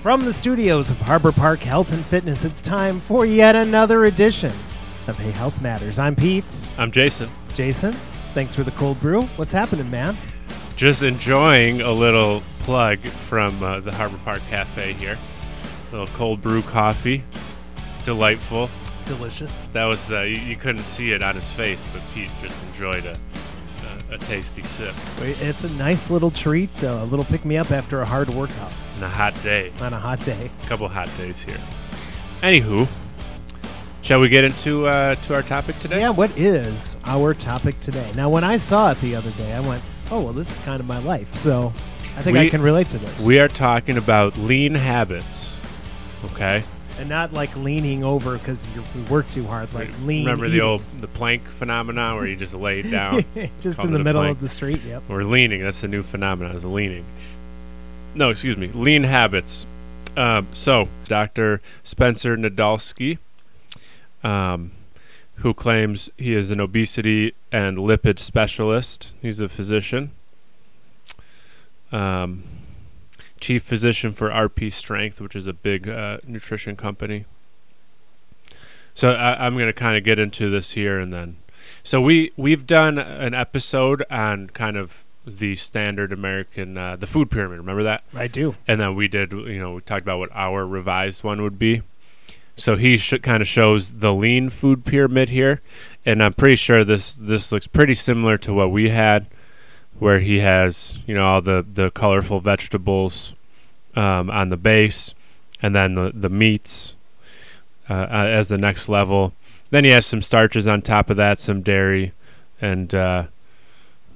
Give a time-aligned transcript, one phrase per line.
[0.00, 4.52] From the studios of Harbor Park Health and Fitness, it's time for yet another edition
[5.08, 5.98] of Hey Health Matters.
[5.98, 6.72] I'm Pete.
[6.78, 7.28] I'm Jason.
[7.54, 7.94] Jason,
[8.32, 9.22] thanks for the cold brew.
[9.22, 10.16] What's happening, man?
[10.76, 15.18] Just enjoying a little plug from uh, the Harbor Park Cafe here.
[15.88, 17.24] A little cold brew coffee.
[18.04, 18.70] Delightful.
[19.04, 19.66] Delicious.
[19.72, 23.04] That was, uh, you, you couldn't see it on his face, but Pete just enjoyed
[23.04, 23.18] a,
[24.10, 28.04] a, tasty sip It's a nice little treat, a little pick me up after a
[28.04, 29.70] hard workout on a hot day.
[29.80, 30.50] on a hot day.
[30.64, 31.60] A couple hot days here.
[32.40, 32.88] Anywho,
[34.02, 36.00] shall we get into uh, to our topic today?
[36.00, 38.10] Yeah, what is our topic today?
[38.16, 40.80] Now, when I saw it the other day, I went, oh, well, this is kind
[40.80, 41.34] of my life.
[41.34, 41.72] So
[42.16, 43.24] I think I can relate to this.
[43.24, 45.56] We are talking about lean habits.
[46.24, 46.64] Okay.
[46.98, 50.24] And not like leaning over because you work too hard, like lean.
[50.24, 53.24] Remember the old the plank phenomenon where you just lay down?
[53.60, 54.36] just in the middle plank.
[54.36, 54.82] of the street.
[54.84, 55.04] Yep.
[55.08, 55.62] Or leaning.
[55.62, 57.04] That's the new phenomenon is leaning.
[58.14, 58.68] No, excuse me.
[58.68, 59.64] Lean habits.
[60.16, 61.60] Um, so, Dr.
[61.84, 63.18] Spencer Nadolsky,
[64.24, 64.72] um,
[65.36, 70.10] who claims he is an obesity and lipid specialist, he's a physician,
[71.92, 72.42] um,
[73.40, 77.24] chief physician for RP Strength, which is a big uh, nutrition company.
[78.94, 81.36] So I, I'm going to kind of get into this here and then.
[81.82, 87.30] So we we've done an episode on kind of the standard American uh, the food
[87.30, 87.58] pyramid.
[87.58, 88.02] Remember that?
[88.14, 88.56] I do.
[88.66, 91.82] And then we did you know we talked about what our revised one would be.
[92.56, 95.62] So he sh- kind of shows the lean food pyramid here,
[96.04, 99.26] and I'm pretty sure this this looks pretty similar to what we had,
[99.98, 103.34] where he has you know all the the colorful vegetables
[103.96, 105.14] um, on the base,
[105.60, 106.94] and then the the meats
[107.90, 109.32] uh, uh, as the next level.
[109.70, 112.12] Then he has some starches on top of that, some dairy,
[112.60, 113.24] and uh,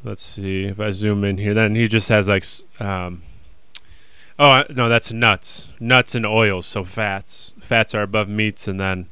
[0.05, 1.55] let's see if I zoom in here.
[1.55, 2.45] Then he just has like,
[2.81, 3.23] um,
[4.39, 6.67] oh uh, no, that's nuts, nuts and oils.
[6.67, 9.09] So fats, fats are above meats, and then,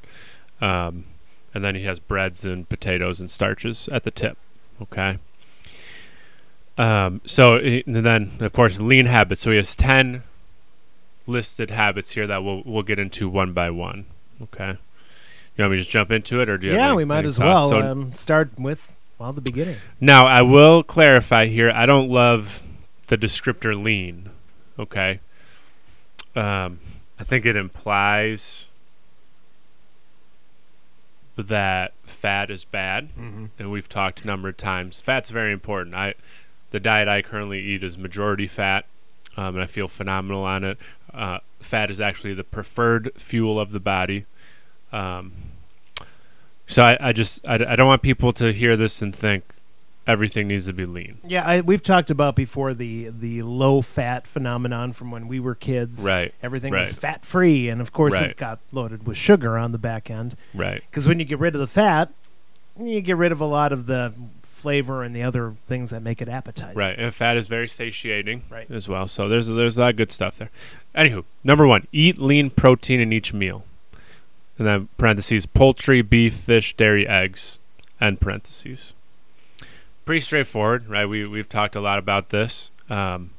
[0.61, 1.05] um,
[1.53, 4.39] and then he has breads and potatoes and starches at the tip.
[4.81, 5.19] Okay.
[6.81, 9.41] Um, so then of course lean habits.
[9.43, 10.23] So he has ten
[11.27, 14.07] listed habits here that we'll we'll get into one by one.
[14.43, 14.79] Okay.
[15.57, 16.73] You want me to just jump into it, or do you?
[16.73, 19.77] have Yeah, any- we might as well So um, start with well the beginning.
[20.01, 21.71] now I will clarify here.
[21.71, 22.63] I don't love
[23.09, 24.31] the descriptor lean.
[24.79, 25.21] Okay.
[26.35, 26.81] Um,
[27.19, 28.65] I think it implies
[31.37, 33.47] that fat is bad, Mm-hmm.
[33.59, 35.01] and we've talked a number of times.
[35.01, 35.95] Fat's very important.
[35.95, 36.15] I,
[36.71, 38.85] the diet I currently eat is majority fat,
[39.37, 40.79] um, and I feel phenomenal on it.
[41.13, 44.27] Uh, fat is actually the preferred fuel of the body.
[44.93, 45.33] Um,
[46.67, 49.45] so I, I just I, I don't want people to hear this and think
[50.07, 51.19] everything needs to be lean.
[51.27, 55.55] Yeah, I, we've talked about before the the low fat phenomenon from when we were
[55.55, 56.05] kids.
[56.05, 56.33] Right.
[56.43, 58.31] Everything was fat free, and of course Right.
[58.31, 60.37] it got loaded with sugar on the back end.
[60.55, 60.83] Right.
[60.91, 62.11] Because when you get rid of the fat,
[62.81, 64.13] you get rid of a lot of the
[64.61, 66.77] flavor and the other things that make it appetizing.
[66.79, 66.99] Right.
[66.99, 68.71] And fat is very satiating Right.
[68.71, 69.09] as well.
[69.09, 70.51] So there's there's a lot of good stuff there.
[70.95, 73.65] Anywho, number one, eat lean protein in each meal.
[74.59, 77.59] And then parentheses, poultry, beef, fish, dairy, eggs,
[78.01, 78.93] end parentheses.
[80.05, 81.07] Pretty straightforward, right?
[81.07, 82.71] We we've talked a lot about this.
[82.91, 83.31] Um,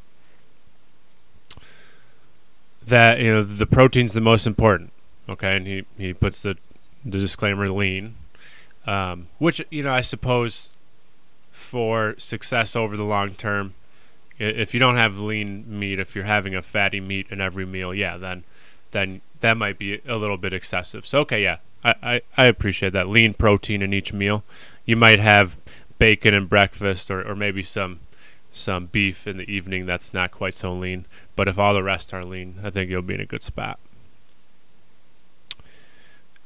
[2.85, 4.91] that you know the protein's the most important.
[5.29, 6.57] Okay, and he, he puts the
[7.05, 8.15] the disclaimer lean,
[8.87, 10.69] um, which you know I suppose
[11.71, 13.73] for success over the long term.
[14.37, 17.93] If you don't have lean meat, if you're having a fatty meat in every meal,
[17.93, 18.43] yeah, then
[18.91, 21.07] then that might be a little bit excessive.
[21.07, 24.43] So okay, yeah, I, I, I appreciate that lean protein in each meal.
[24.85, 25.59] You might have
[25.97, 28.01] bacon and breakfast, or, or maybe some
[28.51, 29.85] some beef in the evening.
[29.85, 31.05] That's not quite so lean.
[31.37, 33.79] But if all the rest are lean, I think you'll be in a good spot.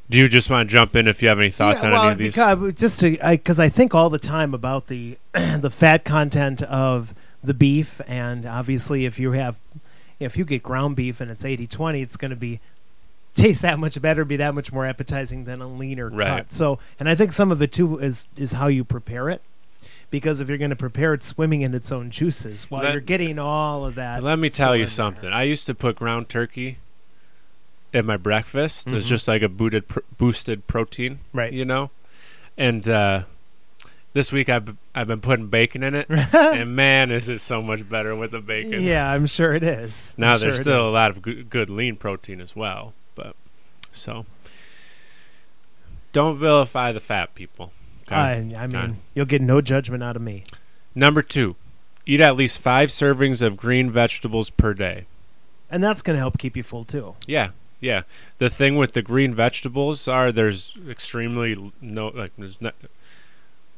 [0.09, 2.03] Do you just want to jump in if you have any thoughts yeah, on well,
[2.03, 2.33] any of these?
[2.33, 7.15] Because, uh, just because I, think all the time about the the fat content of
[7.43, 9.57] the beef, and obviously if you have
[10.19, 12.59] if you get ground beef and it's 80-20, it's going to be
[13.33, 16.27] taste that much better, be that much more appetizing than a leaner Right.
[16.27, 16.53] cut.
[16.53, 19.41] So, and I think some of it too is is how you prepare it.
[20.11, 23.01] Because if you're going to prepare it swimming in its own juices, while Let- you're
[23.01, 24.23] getting all of that.
[24.23, 24.91] Let me tell you there.
[24.91, 25.29] something.
[25.29, 26.77] I used to put ground turkey
[27.93, 28.91] in my breakfast.
[28.91, 29.09] It's Mhm.
[29.09, 31.53] just like a booted, pr- boosted protein, Right.
[31.53, 31.91] you know.
[32.57, 33.23] And uh,
[34.13, 37.87] this week I've I've been putting bacon in it, and man, is it so much
[37.89, 38.81] better with the bacon.
[38.81, 40.13] Yeah, I'm sure it is.
[40.17, 43.35] Now I'm there's sure still a lot of good, good lean protein as well, but
[43.91, 44.25] so
[46.13, 47.71] don't vilify the fat people.
[48.07, 50.43] I, I mean, you'll get no judgment out of me.
[50.93, 51.55] Number two,
[52.05, 55.05] eat at least five servings of green vegetables per day.
[55.71, 57.15] and that's going to help keep you full too.
[57.25, 57.49] Yeah,
[57.79, 58.03] yeah.
[58.39, 62.71] The thing with the green vegetables are there's extremely no like there's no,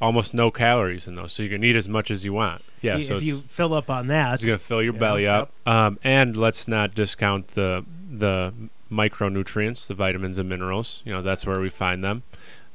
[0.01, 2.63] almost no calories in those, so you can eat as much as you want.
[2.81, 5.23] Yeah, Y- so if you fill up on that, it's gonna fill your yeah, belly
[5.23, 5.51] yep.
[5.65, 5.67] up.
[5.67, 8.53] Um, and let's not discount the the
[8.91, 11.01] micronutrients, the vitamins and minerals.
[11.05, 12.23] You know that's where we find them.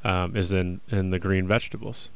[0.05, 2.09] Um, is in in the green vegetables.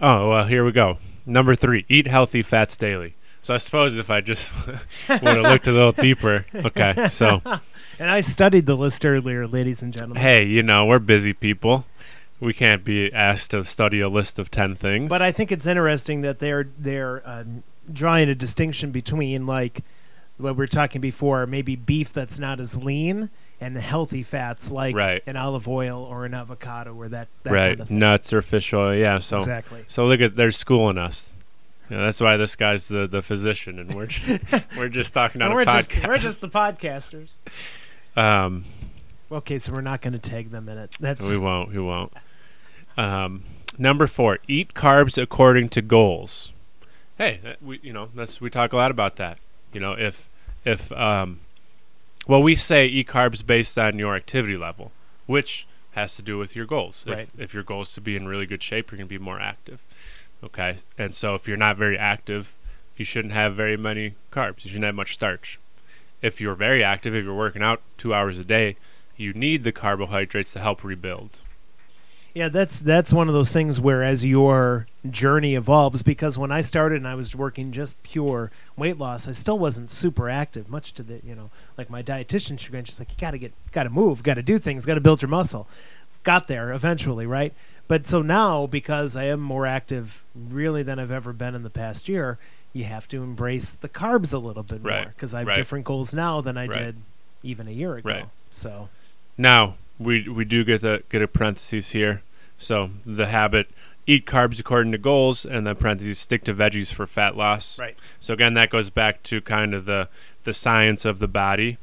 [0.00, 0.98] Oh well, here we go.
[1.24, 3.14] Number three: eat healthy fats daily.
[3.46, 7.08] So I suppose if I just would have looked a little deeper, okay.
[7.10, 7.40] So
[8.00, 10.20] and I studied the list earlier, ladies and gentlemen.
[10.20, 11.84] hey, you know we're busy people.
[12.40, 15.08] We can't be asked to study a list of ten things.
[15.08, 17.44] But I think it's interesting that they're they're uh,
[17.92, 19.84] drawing a distinction between like
[20.38, 24.72] what we were talking before, maybe beef that's not as lean and the healthy fats
[24.72, 25.22] like Right.
[25.24, 28.00] an olive oil or an avocado or that, that right, kind of thing.
[28.00, 28.92] nuts or fish oil.
[28.92, 29.20] Yeah.
[29.20, 29.84] So exactly.
[29.86, 31.32] so look at they're schooling us.
[31.90, 34.42] Know, that's why this guy's the, the physician, and we're just,
[34.76, 36.08] we're just talking on we're a just podcast.
[36.08, 37.30] we're just the podcasters.
[38.16, 38.64] um,
[39.30, 40.96] Okay, so we're not going to tag them in it.
[41.00, 41.70] That's we won't.
[41.72, 42.12] We won't.
[42.96, 43.42] Um,
[43.76, 46.52] number four: eat carbs according to goals.
[47.18, 49.38] Hey, that, we you know that's we talk a lot about that.
[49.72, 50.28] You know, if
[50.64, 51.40] if um,
[52.28, 54.92] well, we say eat carbs based on your activity level,
[55.26, 57.04] which has to do with your goals.
[57.06, 57.28] If, Right.
[57.38, 59.40] if your goal is to be in really good shape, you're going to be more
[59.40, 59.80] active.
[60.44, 62.54] Okay, and so if you're not very active,
[62.96, 64.64] you shouldn't have very many carbs.
[64.64, 65.58] You shouldn't have much starch.
[66.22, 68.76] If you're very active, if you're working out two hours a day,
[69.16, 71.40] you need the carbohydrates to help rebuild.
[72.34, 76.60] Yeah, that's that's one of those things where as your journey evolves, because when I
[76.60, 80.92] started and I was working just pure weight loss, I still wasn't super active, much
[80.94, 82.84] to the you know, like my dietitian chagrin.
[82.84, 85.66] She's like, you gotta get, gotta move, gotta do things, gotta build your muscle.
[86.24, 87.54] Got there eventually, right?
[87.88, 91.70] But so now, because I am more active, really than I've ever been in the
[91.70, 92.38] past year,
[92.72, 95.56] you have to embrace the carbs a little bit more because I have right.
[95.56, 96.78] different goals now than I Right.
[96.78, 96.96] did
[97.42, 98.08] even a year ago.
[98.08, 98.24] Right.
[98.50, 98.88] So
[99.38, 102.22] Now we we do get the get a parentheses here.
[102.58, 103.68] So the habit
[104.06, 107.78] eat carbs according to goals, and then parentheses stick to veggies for fat loss.
[107.78, 107.96] Right.
[108.20, 110.08] So again, that goes back to kind of the
[110.44, 111.78] the science of the body.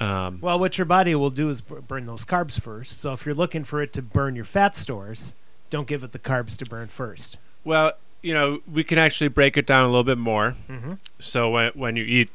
[0.00, 3.00] Um, Well, what your body will do is burn those carbs first.
[3.00, 5.34] So if you're looking for it to burn your fat stores,
[5.70, 7.36] don't give it the carbs to burn first.
[7.64, 10.56] well, you know, we can actually break it down a little bit more.
[10.68, 10.94] Mm-hmm.
[11.20, 12.30] So when when you eat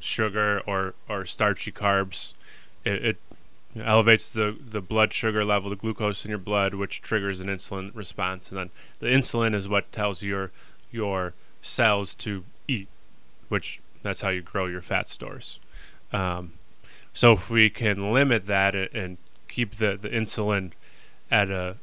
[0.00, 2.32] sugar or or starchy carbs,
[2.82, 3.16] it, it
[3.76, 7.94] elevates the the blood sugar level, the glucose in your blood, which triggers an insulin
[7.94, 10.50] response, and then the insulin is what tells your
[10.90, 12.88] your cells to eat,
[13.50, 15.58] which that's how you grow your fat stores.
[16.10, 16.54] Um,
[17.14, 19.18] so if we can limit that and
[19.48, 20.72] keep the the insulin
[21.30, 21.76] at a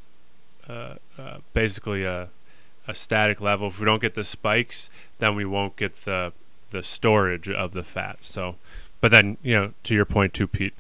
[0.68, 2.30] uh, uh, basically a
[2.90, 3.68] a static level.
[3.68, 4.90] If we don't get the spikes,
[5.20, 6.34] then we won't get the
[6.72, 8.18] the storage of the fat.
[8.22, 8.56] So,
[9.00, 10.74] but then you know, to your point too, Pete,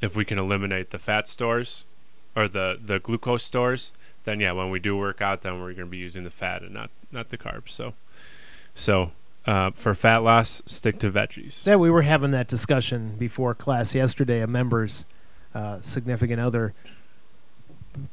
[0.00, 1.84] if we can eliminate the fat stores
[2.36, 3.92] or the the glucose stores,
[4.24, 6.62] then yeah, when we do work out, then we're going to be using the fat
[6.62, 7.70] and not not the carbs.
[7.70, 7.94] So,
[8.74, 9.12] so
[9.46, 11.64] uh, for fat loss, stick to veggies.
[11.66, 14.40] Yeah, we were having that discussion before class yesterday.
[14.40, 15.04] A member's
[15.54, 16.74] uh, significant other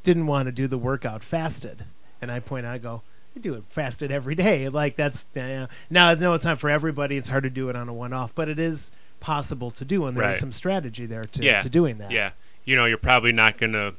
[0.02, 1.84] didn't want to do the workout fasted,
[2.20, 3.02] and I point out, I go,
[3.36, 4.68] I do it fasted every day.
[4.68, 6.14] Like that's uh, now.
[6.14, 7.16] No, it's not for everybody.
[7.16, 10.16] It's hard to do it on a one-off, but it is possible to do, and
[10.16, 10.36] there's Right.
[10.36, 11.60] some strategy there to Yeah.
[11.60, 12.10] to doing that.
[12.10, 12.30] Yeah,
[12.64, 13.94] you know, you're probably not going to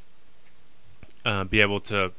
[1.26, 2.12] uh, be able to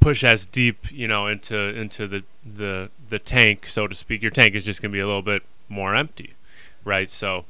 [0.00, 4.22] push as deep, you know, into into the the the tank, so to speak.
[4.22, 6.34] Your tank is just going to be a little bit more empty,
[6.84, 7.10] right?
[7.10, 7.44] So,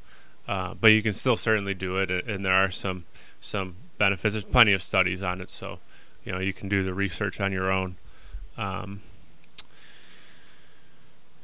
[0.47, 3.05] uh, but you can still certainly do it, and there are some
[3.41, 4.33] some benefits.
[4.33, 5.79] There's plenty of studies on it, so
[6.25, 7.95] you know you can do the research on your own.
[8.57, 9.01] Um,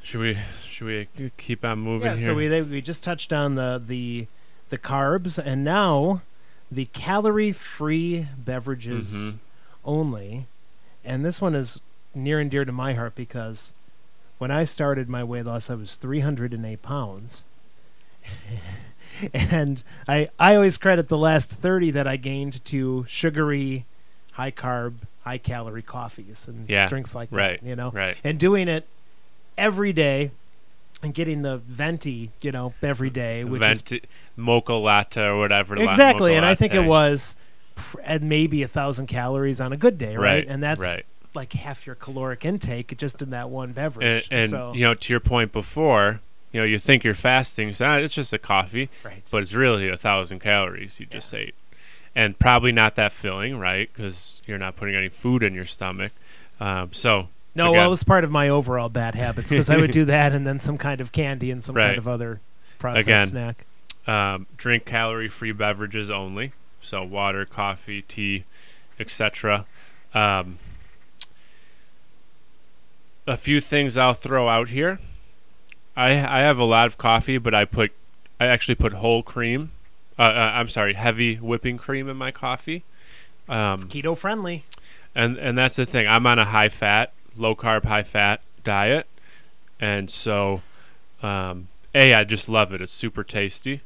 [0.04, 0.38] should we
[0.70, 2.26] should we keep on moving Yeah, here?
[2.28, 4.28] so we they, we just touched on the the
[4.70, 6.22] the carbs, and now
[6.72, 9.38] the calorie-free beverages Mhm.
[9.84, 10.48] only.
[11.06, 11.82] And this one is
[12.14, 13.74] near and dear to my heart because
[14.38, 17.44] when I started my weight loss, I was 308 pounds.
[19.34, 23.86] and I, I always credit the last 30 that I gained to sugary,
[24.34, 27.92] high carb, high calorie coffees and Yeah, drinks like right, that, you know?
[27.92, 28.18] right.
[28.24, 28.88] And doing it
[29.58, 30.32] every day
[31.04, 33.84] and getting the venti, you know, every day, which is
[34.36, 35.76] mocha latte or whatever.
[35.78, 37.36] exactly and i think it was
[37.76, 41.06] pr- at maybe a thousand calories on a good day right, right, and that's right.
[41.34, 45.14] like half your caloric intake just in that one beverage and so you know, to
[45.14, 48.90] your point before, you know, you think you're fasting, so ah, it's just a coffee,
[49.04, 51.56] right but it's really a thousand calories you just ate,
[52.16, 53.90] and probably not that filling, right?
[53.94, 56.12] Because you're not putting any food in your stomach.
[56.60, 57.78] Um, so No, Again.
[57.80, 60.46] well, it was part of my overall bad habits because I would do that and
[60.48, 61.88] then some kind of candy and some Right.
[61.88, 62.40] kind of other
[62.80, 63.28] processed Again.
[63.28, 63.66] snack.
[64.08, 66.54] Um, drink calorie-free beverages only,
[66.86, 68.44] so water, coffee, tea,
[69.00, 69.66] etc.
[70.14, 70.60] Um,
[73.28, 75.00] a few things I'll throw out here.
[75.96, 77.92] I I have a lot of coffee, but I put
[78.40, 79.72] I actually put whole cream.
[80.18, 82.84] Uh, uh, I'm sorry, heavy whipping cream in my coffee.
[83.50, 84.64] Um, It's keto friendly.
[85.14, 86.08] and and that's the thing.
[86.08, 89.08] I'm on a high fat, low carb, high fat diet,
[89.80, 90.62] and so
[91.22, 92.82] um, a I just love it.
[92.82, 93.82] It's super tasty,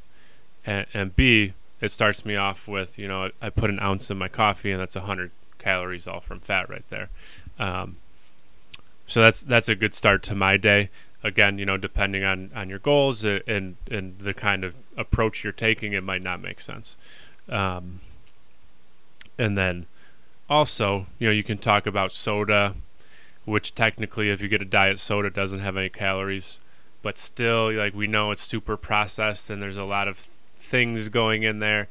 [0.65, 4.17] and and b it starts me off with you know I, put an ounce in
[4.17, 7.09] my coffee and that's hundred calories all from fat right there.
[7.59, 7.97] Um,
[9.05, 10.89] so that's that's a good start to my day.
[11.21, 15.51] Again, you know, depending on, on your goals and and the kind of approach you're
[15.53, 16.95] taking, it might not make sense.
[17.49, 18.01] Um,
[19.37, 19.87] and then
[20.49, 22.75] also, you know, you can talk about soda,
[23.45, 26.59] which technically, if you get a diet soda, doesn't have any calories,
[27.01, 30.27] but still, like we know it's super processed and there's a lot of
[30.69, 31.87] things going in there.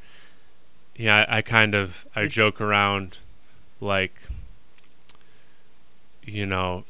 [0.96, 3.18] Yeah, I, I kind of I joke around,
[3.80, 4.14] like,
[6.24, 6.84] you know,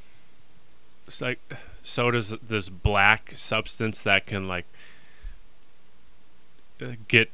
[1.07, 1.41] it's like
[1.83, 4.67] so does this black substance that can like
[6.81, 7.31] uh, get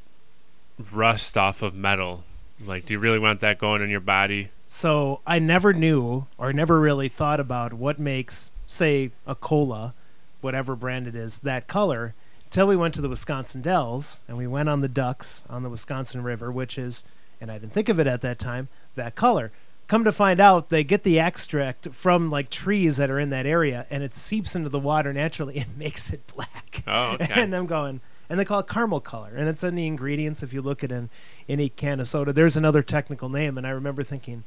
[0.92, 2.24] rust off of metal.
[2.64, 4.50] Like, do you really want that going in your body?
[4.68, 9.94] So I never knew or never really thought about what makes, say, a cola,
[10.40, 12.14] whatever brand it is, that color
[12.54, 15.68] until we went to the Wisconsin Dells and we went on the ducks on the
[15.68, 17.02] Wisconsin River, which is,
[17.40, 19.50] and I didn't think of it at that time, that color.
[19.88, 23.44] Come to find out, they get the extract from like trees that are in that
[23.44, 26.84] area, and it seeps into the water naturally and makes it black.
[26.86, 27.26] Oh, okay.
[27.42, 30.40] and I'm going, and they call it caramel color, and it's in the ingredients.
[30.40, 31.10] If you look at in
[31.48, 34.44] any can of soda, there's another technical name, and I remember thinking,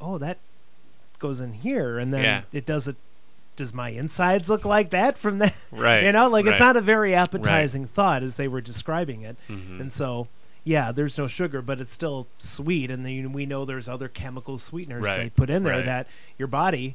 [0.00, 0.38] oh, that
[1.18, 2.42] goes in here, and then Yeah.
[2.50, 2.96] it does it.
[3.56, 5.54] Does my insides look like that from that?
[5.72, 6.04] Right.
[6.04, 9.80] You know, like it's not a very appetizing thought as they were describing it, Mhm.
[9.80, 10.28] and so.
[10.64, 14.58] Yeah, there's no sugar, but it's still sweet, and then we know there's other chemical
[14.58, 15.84] sweeteners Right, they put in there right.
[15.84, 16.06] that
[16.38, 16.94] your body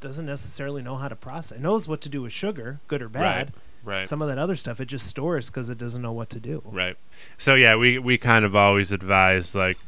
[0.00, 1.58] doesn't necessarily know how to process.
[1.58, 3.52] It knows what to do with sugar, good or bad.
[3.84, 4.08] Right.
[4.08, 6.60] Some of that other stuff it just stores because it doesn't know what to do.
[6.64, 6.96] Right.
[7.38, 9.78] So yeah, we we kind of always advise like,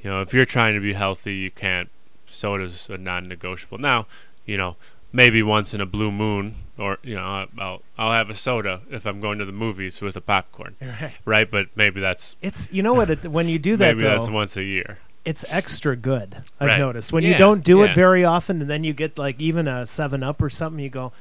[0.00, 1.88] you know, if you're trying to be healthy, you can't.
[2.30, 3.78] Soda's a non-negotiable.
[3.78, 4.06] Now,
[4.46, 4.76] you know,
[5.12, 9.06] maybe once in a blue moon, or you know, I'll I'll have a soda if
[9.06, 11.12] I'm going to the movies with a popcorn, Right.
[11.24, 11.50] right?
[11.50, 14.56] But maybe that's It's you know what it, when you do that maybe that's once
[14.56, 14.98] a year.
[15.24, 16.42] it's extra good.
[16.60, 16.78] I've Right.
[16.78, 19.86] noticed when you don't do it very often, and then you get like even a
[19.86, 21.12] Seven Up or something, you go,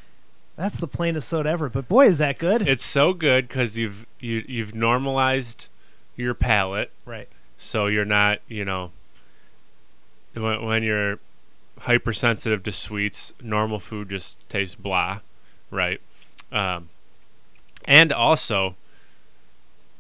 [0.58, 2.68] "That's the plainest soda ever." But boy, is that good!
[2.68, 5.68] It's so good because you've you you've normalized
[6.18, 7.28] your palate, right.
[7.58, 8.92] so you're not you know
[10.34, 11.20] when, when you're
[11.84, 15.20] hypersensitive to sweets normal food just tastes blah
[15.72, 16.00] right
[16.52, 16.90] um,
[17.86, 18.76] and also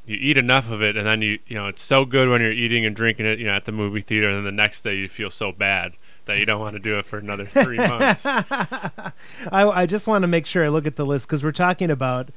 [0.05, 2.51] you eat enough of it and then you you know it's so good when you're
[2.51, 4.95] eating and drinking it you know at the movie theater and then the next day
[4.95, 5.93] you feel so bad
[6.25, 9.13] that you don't want to do it for another three months I,
[9.51, 12.29] I just want to make sure I look at the list because we're talking about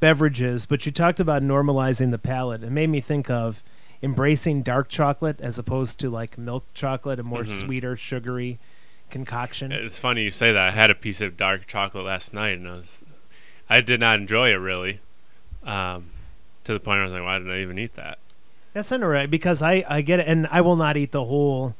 [0.00, 2.64] beverages, but you talked about normalizing the palate.
[2.64, 3.62] It made me think of
[4.02, 7.60] embracing dark chocolate as opposed to like milk chocolate, a more Mhm.
[7.60, 8.58] sweeter, sugary
[9.12, 9.70] concoction.
[9.70, 12.66] it's funny you say that i had a piece of dark chocolate last night and
[12.66, 13.04] i was
[13.70, 14.98] i did not enjoy it really
[15.64, 16.06] um,
[16.64, 18.18] to the point where i was like why did i even eat that
[18.72, 21.74] That's interesting because I, I get it, and I will not eat the whole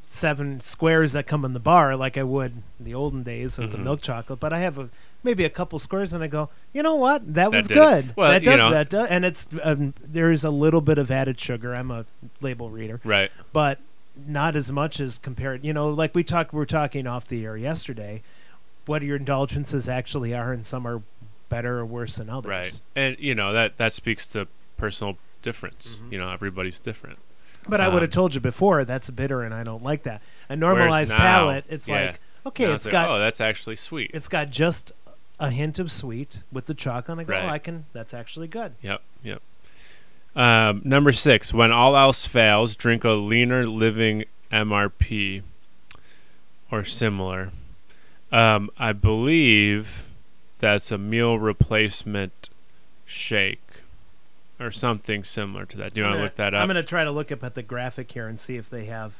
[0.00, 3.70] seven squares that come in the bar like I would in the olden days of
[3.72, 3.84] the Mhm.
[3.84, 4.40] milk chocolate.
[4.40, 4.90] But I have a,
[5.22, 8.12] maybe a couple squares, and I go, you know what, that, That was good.
[8.16, 11.40] Well, that does know- that, does, and it's um, there's a little bit of added
[11.40, 11.74] sugar.
[11.74, 12.04] I'm a
[12.42, 13.78] label reader, right but
[14.26, 15.64] not as much as compared.
[15.64, 18.22] You know, like we talked, we were talking off the air yesterday.
[18.86, 21.02] What your indulgences actually are, and some are
[21.48, 22.48] better or worse than others.
[22.48, 25.98] Right, and you know that that speaks to personal difference.
[26.02, 26.12] Mhm.
[26.12, 27.18] You know, everybody's different.
[27.68, 30.20] But I would have Um, told you before that's bitter, and I don't like that.
[30.48, 32.06] A normalized now, palate, it's yeah.
[32.06, 34.10] like okay, Now it's got oh, that's actually sweet.
[34.12, 34.90] it's got just
[35.38, 37.18] a hint of sweet with the chocolate.
[37.18, 37.44] And I go, Right.
[37.44, 37.86] oh, I can.
[37.92, 38.74] That's actually good.
[38.82, 39.42] Yep, yep.
[40.34, 45.42] Um, number six, when all else fails, drink a leaner living MRP
[46.70, 47.50] or similar.
[48.30, 50.04] Um, I believe
[50.58, 52.48] that's a meal replacement
[53.04, 53.60] shake
[54.58, 55.92] or something similar to that.
[55.92, 56.62] Do you want to look that up?
[56.62, 58.86] I'm going to try to look up at the graphic here and see if they
[58.86, 59.14] have,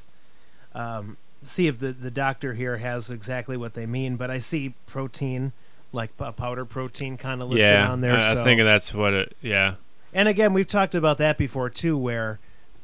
[0.75, 4.17] um, see if the the doctor here has exactly what they mean.
[4.17, 5.53] But I see protein,
[5.93, 8.17] like a powder protein, kind of listed yeah, on there.
[8.17, 8.41] I, so.
[8.41, 9.37] I think that's what it.
[9.43, 9.75] Yeah,
[10.13, 12.39] And again, we've talked about that before too, where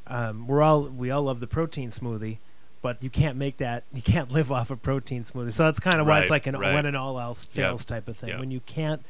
[0.06, 2.38] um, we're all we all love the protein smoothie,
[2.80, 3.84] but you can't make that.
[3.92, 5.52] You can't live off a protein smoothie.
[5.52, 6.74] So that's kind of why it's like an right.
[6.74, 8.30] when an all else Yep, fails type of thing.
[8.30, 8.38] yep.
[8.40, 9.02] When you can't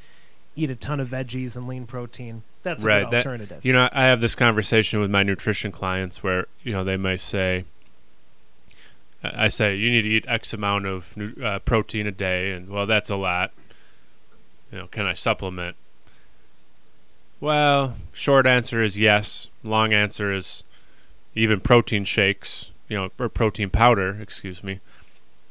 [0.56, 3.64] eat a ton of veggies and lean protein, that's a Right, good that- alternative.
[3.64, 7.16] You know, I have this conversation with my nutrition clients where you know they may
[7.16, 7.64] say,
[9.22, 12.68] I I say you need to eat X amount of uh, protein a day, and
[12.68, 13.52] well, that's a lot.
[14.72, 15.76] You know, can I supplement?
[17.40, 19.48] Well, short answer is yes.
[19.62, 20.64] Long answer is
[21.34, 24.80] even protein shakes, you know, or protein powder, excuse me,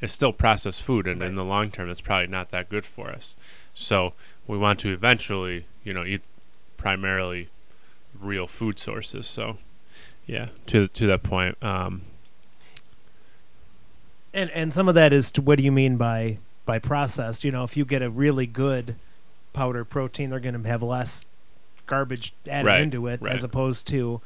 [0.02, 1.30] is still processed food, and Right.
[1.30, 3.36] in the long term, it's probably not that good for us.
[3.74, 4.14] So
[4.48, 6.22] we want to eventually, you know, eat
[6.76, 7.48] primarily
[8.20, 9.28] real food sources.
[9.28, 9.58] So,
[10.26, 12.02] yeah, to to that point, um,
[14.34, 17.44] and and some of that is to what do you mean by by processed?
[17.46, 18.96] You know, if you get a really good
[19.54, 21.26] powder protein, they're going to have less
[21.88, 23.34] garbage added Right, into it right.
[23.34, 24.22] as opposed to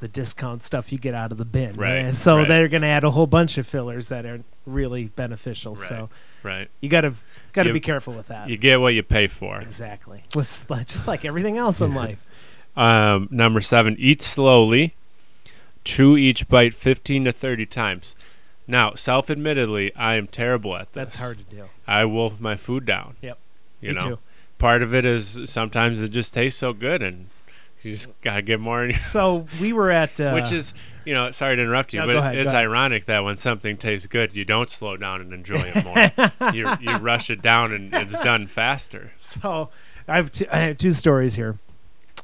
[0.00, 1.76] the discount stuff you get out of the bin.
[1.76, 5.74] Right, So they're going to add a whole bunch of fillers that are really beneficial.
[5.74, 5.88] Right.
[5.88, 6.08] So
[6.42, 7.12] right, you got to
[7.52, 8.48] got to be careful with that.
[8.48, 9.60] you get what you pay for.
[9.60, 10.24] exactly.
[10.34, 12.24] With just like everything else in life.
[12.76, 14.94] Um, number seven, eat slowly.
[15.84, 18.14] Chew each bite 15 to 30 times.
[18.66, 20.94] Now, self admittedly, I am terrible at this.
[20.94, 21.64] That's hard to do.
[21.86, 23.16] I wolf my food down.
[23.20, 23.38] Yep.
[23.80, 24.18] You Me know, too.
[24.60, 27.28] Part of it is sometimes it just tastes so good and
[27.82, 30.74] you just got to get more in your So we were at uh, Which is,
[31.04, 34.06] you know, sorry to interrupt you, No, but ahead, it's ironic that when something tastes
[34.06, 36.52] good, you don't slow down and enjoy it more.
[36.54, 39.12] you you rush it down and it's done faster.
[39.16, 39.70] So
[40.06, 41.58] I have two, I have two stories here.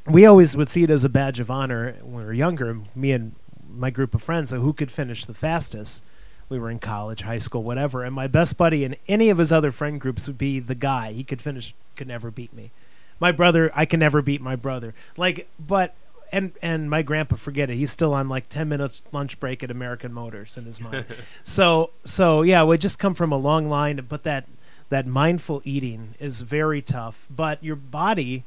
[0.07, 2.79] We always would see it as a badge of honor when we were younger.
[2.95, 3.35] Me and
[3.69, 6.05] my group of friends, so who could finish the fastest.
[6.49, 8.05] We were in college, high school, whatever.
[8.05, 11.13] And my best buddy in any of his other friend groups would be the guy.
[11.13, 12.71] He could finish, could never beat me.
[13.19, 14.95] My brother, I can never beat my brother.
[15.17, 15.95] Like, but
[16.33, 17.77] and and my grandpa, forget it.
[17.77, 21.07] He's still on like ten minutes lunch break at American Motors in his mind.
[21.45, 24.47] so so yeah, we just come from a long line, but that
[24.89, 27.27] that mindful eating is very tough.
[27.31, 28.45] But your body,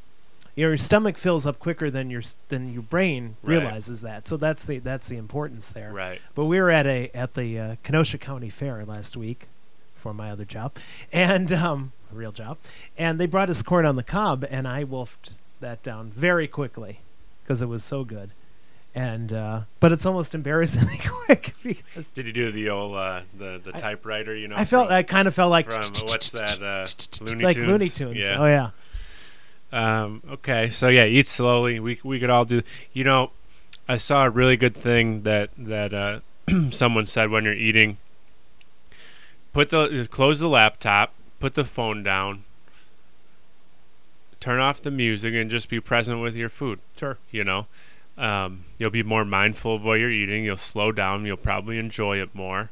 [0.59, 3.57] your stomach fills up quicker than your than your brain Right.
[3.59, 4.27] realizes that.
[4.27, 5.91] So that's the that's the importance there.
[5.93, 6.19] Right.
[6.35, 9.47] But we were at a at the uh, Kenosha County Fair last week
[9.95, 10.73] for my other job,
[11.11, 12.57] and um, a real job,
[12.97, 16.99] and they brought us corn on the cob, and I wolfed that down very quickly
[17.43, 18.31] because it was so good.
[18.95, 23.61] And uh, but it's almost embarrassingly quick because Did you do the old uh, the
[23.63, 24.35] the I- typewriter?
[24.35, 26.61] You know, I felt from, I kind of felt like from what's that?
[26.61, 26.87] Uh,
[27.23, 27.69] Looney like Tunes?
[27.69, 28.17] Looney Tunes.
[28.17, 28.41] Yeah.
[28.41, 28.69] Oh yeah.
[29.71, 31.79] Um, okay, so yeah, eat slowly.
[31.79, 32.61] We we could all do.
[32.93, 33.31] You know,
[33.87, 36.19] I saw a really good thing that that uh,
[36.71, 37.97] someone said when you're eating.
[39.53, 42.43] Put the close the laptop, put the phone down,
[44.39, 46.79] turn off the music, and just be present with your food.
[46.95, 47.17] Sure.
[47.31, 47.67] You know,
[48.17, 50.45] um, you'll be more mindful of what you're eating.
[50.45, 51.25] You'll slow down.
[51.25, 52.69] You'll probably enjoy it more.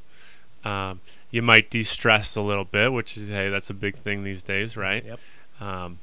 [0.63, 4.43] Um, you might de-stress a little bit, which is hey, that's a big thing these
[4.43, 5.03] days, right?
[5.03, 5.19] Yep.
[5.59, 5.99] Um,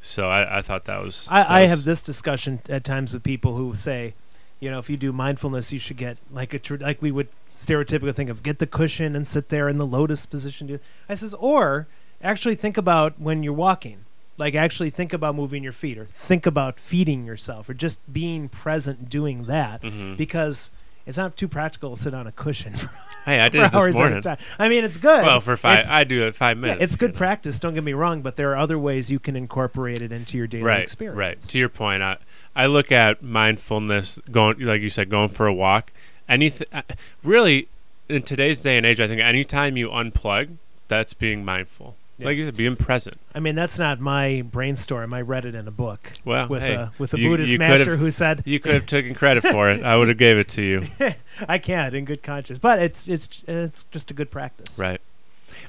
[0.00, 1.26] so I, I thought that was.
[1.30, 4.14] I, that I was- have this discussion at times with people who say,
[4.60, 7.28] you know, if you do mindfulness, you should get like a tr- like we would
[7.56, 10.78] stereotypically think of get the cushion and sit there in the lotus position.
[11.08, 11.86] I says or
[12.22, 14.04] actually think about when you're walking,
[14.36, 18.48] like actually think about moving your feet or think about feeding yourself or just being
[18.48, 20.16] present doing that Mhm.
[20.16, 20.70] because
[21.08, 22.88] it's not too practical to sit on a cushion for,
[23.24, 24.20] Hey, I did it hours this morning.
[24.22, 24.38] time.
[24.58, 25.24] I mean, it's good.
[25.26, 26.82] Well, for five, It's- I do it five yeah, minutes.
[26.82, 27.18] it's good you know.
[27.18, 27.58] practice.
[27.58, 30.46] Don't get me wrong, but there are other ways you can incorporate it into your
[30.46, 31.18] daily Right, experience.
[31.18, 31.40] right.
[31.40, 32.18] To your point, I
[32.56, 35.92] I look at mindfulness going, like you said, going for a walk.
[36.28, 36.82] Anything, uh,
[37.22, 37.68] really,
[38.08, 40.56] in today's day and age, I think anytime you unplug,
[40.88, 41.96] that's being mindful.
[42.18, 42.26] Yeah.
[42.26, 43.16] Like you said, being present.
[43.34, 45.14] I mean, that's not my brainstorm.
[45.14, 47.58] I read it in a book Well, with hey, a with a you- Buddhist you
[47.60, 49.84] master who said, You could have taken credit for it.
[49.84, 50.88] I would have gave it to you.
[51.48, 54.78] "I can't in good conscience." But it's it's it's just a good practice.
[54.78, 55.00] Right.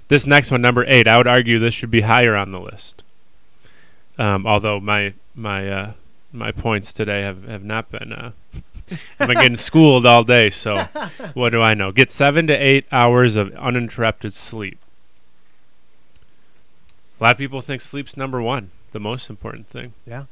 [0.07, 3.03] This next one, number eight, I would argue this should be higher on the list.
[4.17, 5.91] Um, although my my uh,
[6.33, 8.31] my points today have, have not been uh,
[9.19, 10.88] I've been getting schooled all day, so
[11.35, 11.91] what do I know?
[11.91, 14.79] Get seven to eight hours of uninterrupted sleep.
[17.19, 19.93] A lot of people think sleep's number one, the most important thing.
[20.05, 20.25] Yeah.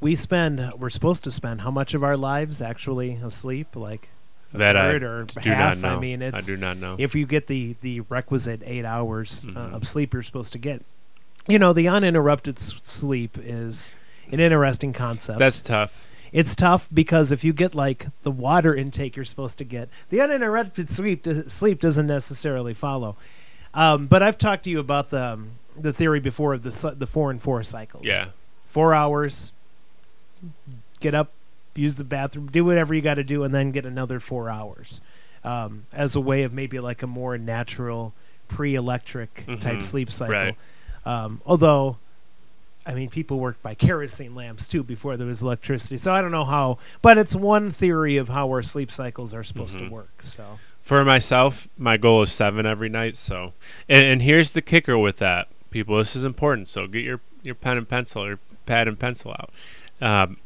[0.00, 3.74] We spend we're supposed to spend how much of our lives actually asleep?
[3.74, 4.08] Like
[4.52, 5.78] That I third or do half.
[5.80, 5.96] not know.
[5.96, 6.96] I mean, I do not know.
[6.98, 9.56] if you get the the requisite eight hours Mhm.
[9.56, 10.82] uh, of sleep you're supposed to get.
[11.48, 13.90] You know, the uninterrupted s- sleep is
[14.30, 15.38] an interesting concept.
[15.38, 15.92] That's tough.
[16.32, 20.20] it's tough because if you get like the water intake you're supposed to get, the
[20.20, 23.16] uninterrupted sleep sleep doesn't necessarily follow.
[23.72, 27.06] Um, but I've talked to you about the um, the theory before of the the
[27.06, 28.04] four and four cycles.
[28.04, 28.28] Yeah.
[28.66, 29.52] four hours.
[31.00, 31.30] Get up,
[31.74, 35.00] use the bathroom, do whatever you got to do, and then get another four hours.
[35.46, 38.14] um, as a way of maybe like a more natural
[38.48, 39.82] pre-electric type Mhm.
[39.82, 40.32] sleep cycle.
[40.34, 40.56] Right.
[41.04, 41.98] Um, although,
[42.86, 45.98] I mean, people worked by kerosene lamps too before there was electricity.
[45.98, 49.42] So I don't know how, but it's one theory of how our sleep cycles are
[49.42, 49.80] supposed Mhm.
[49.80, 50.22] to work.
[50.22, 53.18] So For myself, my goal is seven every night.
[53.18, 53.52] So,
[53.86, 55.98] and, and here's the kicker with that, people.
[55.98, 56.68] This is important.
[56.68, 59.50] So get your your pen and pencil, your pad and pencil out.
[60.00, 60.38] Um,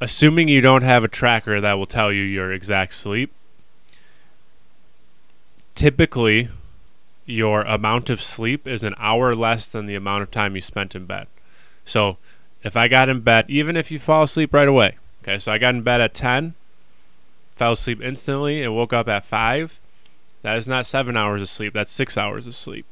[0.00, 3.30] assuming you don't have a tracker that will tell you your exact sleep,
[5.74, 6.48] typically
[7.26, 10.94] your amount of sleep is an hour less than the amount of time you spent
[10.94, 11.26] in bed.
[11.84, 12.16] So
[12.64, 15.58] if I got in bed, even if you fall asleep right away, okay, so I
[15.58, 16.54] got in bed at 10,
[17.56, 19.78] fell asleep instantly, and woke up at 5,
[20.40, 22.86] that is not seven hours of sleep, that's six hours of sleep.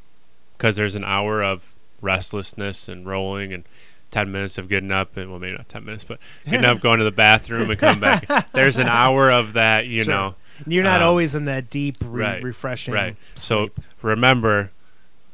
[0.56, 3.64] Because there's an hour of restlessness and rolling and
[4.10, 6.98] 10 minutes of getting up, and well, maybe not 10 minutes, but getting up, going
[6.98, 8.52] to the bathroom, and coming back.
[8.52, 10.14] There's an hour of that, you Sure.
[10.14, 10.34] know.
[10.66, 12.94] you're not Um, always in that deep, re- right, refreshing.
[12.94, 13.16] Right.
[13.34, 13.70] So
[14.02, 14.70] remember,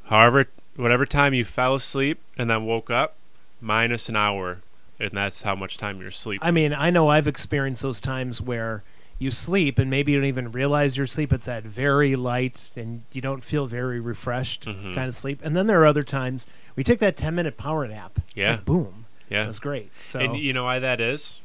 [0.06, 3.14] however, whatever time you fell asleep and then woke up,
[3.60, 4.58] minus an hour,
[4.98, 6.40] and that's how much time you're asleep.
[6.42, 8.82] I mean, I know I've experienced those times where
[9.22, 11.32] you sleep and maybe you don't even realize you're asleep.
[11.32, 14.94] It's that very light and you don't feel very refreshed Mhm.
[14.94, 15.40] kind of sleep.
[15.42, 18.18] And then there are other times we take that 10 minute power nap.
[18.34, 18.52] Yeah.
[18.52, 19.06] like boom.
[19.30, 19.44] yeah.
[19.44, 19.90] That's great.
[19.98, 21.40] So And you know why that is?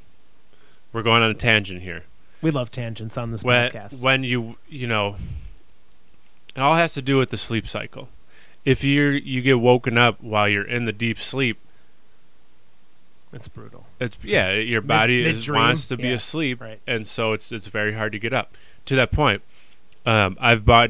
[0.91, 2.03] We're going on a tangent here.
[2.41, 3.99] we love tangents on this When, podcast.
[4.01, 5.15] when you you know,
[6.55, 8.09] it all has to do with the sleep cycle.
[8.65, 11.57] If you you get woken up while you're in the deep sleep,
[13.37, 13.85] it's brutal.
[13.99, 15.61] it's yeah, your body mid-dream?
[15.61, 16.79] wants to be Yeah, asleep, right.
[16.85, 18.51] and so it's it's very hard to get up.
[18.87, 19.41] To that point,
[20.05, 20.89] um, I've bought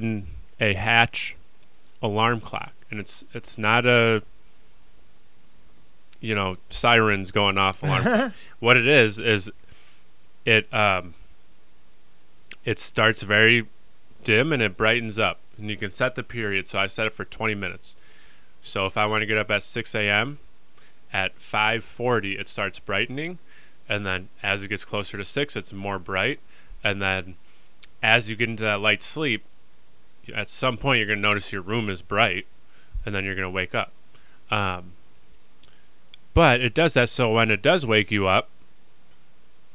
[0.60, 1.36] a Hatch
[2.02, 4.24] alarm clock, and it's it's not a
[6.20, 8.34] you know sirens going off alarm.
[8.60, 9.52] what it is is
[10.46, 11.14] it um
[12.66, 13.68] it starts very
[14.24, 16.68] dim and it brightens up, and you can set the period.
[16.68, 17.96] So I set it for 20 minutes.
[18.62, 20.40] So if I want to get up at 6 a.m.
[21.14, 23.40] at 5:40, it starts brightening,
[23.88, 26.40] and then as it gets closer to six, it's more bright,
[26.84, 27.36] and then
[28.04, 29.44] as you get into that light sleep,
[30.34, 32.46] at some point you're going to notice your room is bright,
[33.06, 33.92] and then you're going to wake up.
[34.52, 34.94] Um,
[36.34, 38.50] but it does that so when it does wake you up,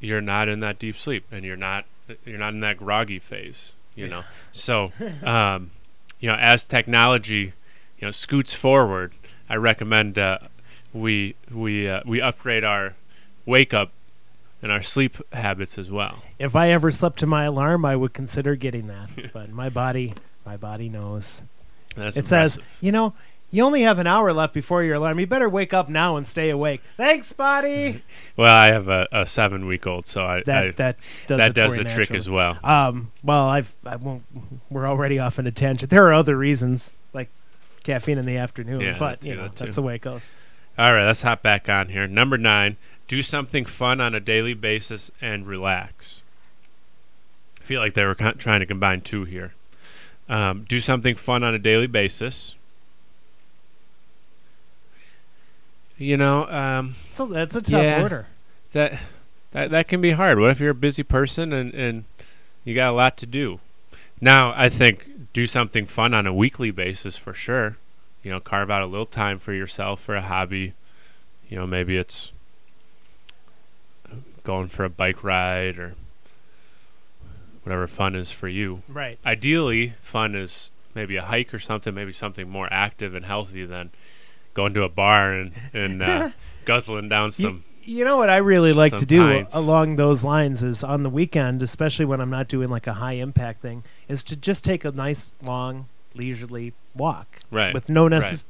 [0.01, 1.87] you're not in that deep sleep, and you're not
[2.25, 3.73] you're not in that groggy phase.
[3.95, 4.93] You know, so
[5.23, 5.71] um,
[6.21, 7.53] you know as technology
[7.99, 9.13] you know scoots forward,
[9.49, 10.39] I recommend uh,
[10.93, 12.95] we we uh, we upgrade our
[13.47, 13.91] wake up
[14.63, 16.23] and our sleep habits as well.
[16.39, 19.09] if I ever slept to my alarm, I would consider getting that.
[19.33, 20.15] but my body,
[20.47, 21.43] my body knows.
[21.97, 23.13] That's it says, you know,
[23.51, 25.21] you only have an hour left before your alarm.
[25.21, 26.81] You better wake up now and stay awake.
[26.97, 28.03] Thanks, body.
[28.35, 31.55] Well, I have a, a seven week old, so I, That I that does that
[31.55, 32.59] does the trick as well.
[32.65, 34.23] Um, well, I've I won't.
[34.71, 35.91] We're already off on a tangent.
[35.91, 37.29] There are other reasons, like
[37.85, 40.33] caffeine in the afternoon, Yeah, but you know that that's the way it goes.
[40.79, 42.07] All right, let's hop back on here.
[42.07, 42.77] Number nine,
[43.09, 46.23] do something fun on a daily basis and relax.
[47.61, 49.53] I feel like they were con- trying to combine two here.
[50.29, 52.55] Um, do something fun on a daily basis.
[55.99, 58.03] You know, um, So that's a tough Yeah.
[58.03, 58.27] order.
[58.73, 58.99] that
[59.53, 60.39] that that can be hard.
[60.39, 62.05] What if you're a busy person and and
[62.65, 63.61] you got a lot to do?
[64.21, 67.77] Now, I think do something fun on a weekly basis for sure.
[68.23, 70.75] You know, carve out a little time for yourself for a hobby.
[71.49, 72.33] You know, maybe it's
[74.45, 75.95] going for a bike ride or
[77.63, 78.83] whatever fun is for you.
[78.89, 79.19] Right.
[79.25, 83.91] Ideally, fun is maybe a hike or something, maybe something more active and healthy than
[84.55, 86.31] going to a bar and and uh,
[86.65, 87.65] guzzling down some.
[87.85, 89.57] You know what I really like to do pints.
[89.57, 93.15] along those lines is on the weekend, especially when I'm not doing like a high
[93.15, 97.73] impact thing, is to just take a nice long leisurely walk Right.
[97.75, 98.45] with no necess-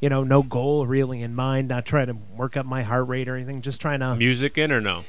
[0.00, 3.28] you know, no goal really in mind, not trying to work up my heart rate
[3.28, 5.04] or anything, just trying to Music in or no?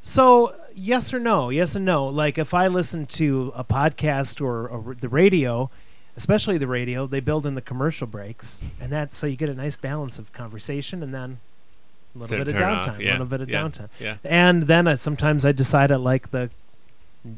[0.00, 1.50] So, yes or no?
[1.50, 2.06] Yes and no.
[2.06, 5.70] Like if I listen to a podcast or, or the radio,
[6.16, 9.54] especially the radio, they build in the commercial breaks, and that's so you get a
[9.54, 11.40] nice balance of conversation and then
[12.14, 13.60] a little bit of downtime, a yeah, little bit of yeah.
[13.62, 14.16] downtime, Yeah.
[14.24, 16.50] and then I, sometimes I decide I like the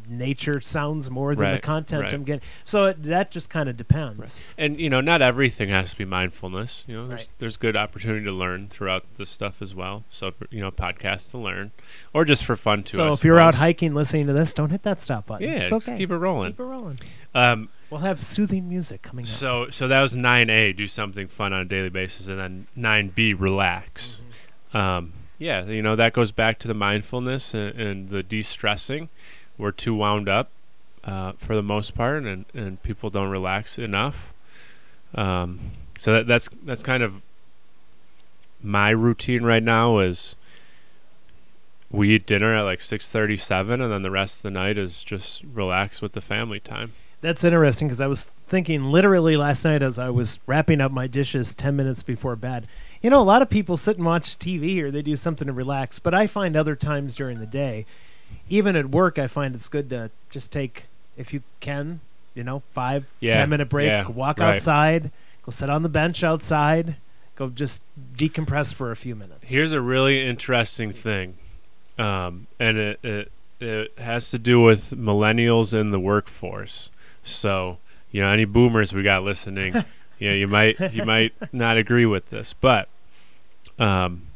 [0.08, 2.12] nature sounds more than the content right.
[2.12, 2.42] I'm getting.
[2.64, 4.42] So it, that just kind of depends.
[4.58, 6.84] And you know, not everything has to be mindfulness.
[6.86, 7.30] You know, there's, Right.
[7.38, 10.04] there's good opportunity to learn throughout the stuff as well.
[10.10, 11.72] So you know, podcasts to learn,
[12.12, 12.96] or just for fun too.
[12.98, 15.48] So I if you're out hiking listening to this, don't hit that stop button.
[15.48, 15.96] yeah, it's okay.
[15.96, 16.52] keep it rolling.
[16.52, 16.98] Keep it rolling.
[17.34, 19.32] Um, We'll have soothing music coming up.
[19.32, 20.72] so so that was nine A.
[20.72, 23.34] Do something fun on a daily basis, and then nine B.
[23.34, 24.20] Relax.
[24.72, 24.76] Mm-hmm.
[24.76, 29.08] Um, yeah, you know that goes back to the mindfulness and, and the de-stressing.
[29.60, 30.50] We're too wound up,
[31.04, 34.32] uh, for the most part, and, and people don't relax enough.
[35.14, 37.20] Um, so that, that's that's kind of
[38.62, 40.34] my routine right now is
[41.90, 44.78] we eat dinner at like six thirty seven, and then the rest of the night
[44.78, 46.92] is just relax with the family time.
[47.20, 51.06] That's interesting because I was thinking literally last night as I was wrapping up my
[51.06, 52.66] dishes 10 minutes before bed.
[53.02, 55.52] You know, a lot of people sit and watch TV or they do something to
[55.52, 57.84] relax, but I find other times during the day,
[58.48, 60.84] even at work, I find it's good to just take,
[61.16, 62.00] if you can,
[62.34, 64.54] you know, five, Yeah, ten minute break, yeah, walk right.
[64.54, 65.10] outside,
[65.44, 66.96] go sit on the bench outside,
[67.36, 67.82] go just
[68.16, 69.50] decompress for a few minutes.
[69.50, 71.36] Here's a really interesting thing,
[71.98, 76.90] um, and it, it it has to do with millennials in the workforce.
[77.22, 77.76] So,
[78.10, 79.74] you know, any boomers we got listening,
[80.18, 82.88] you know, you might you might not agree with this, but
[83.78, 84.28] um,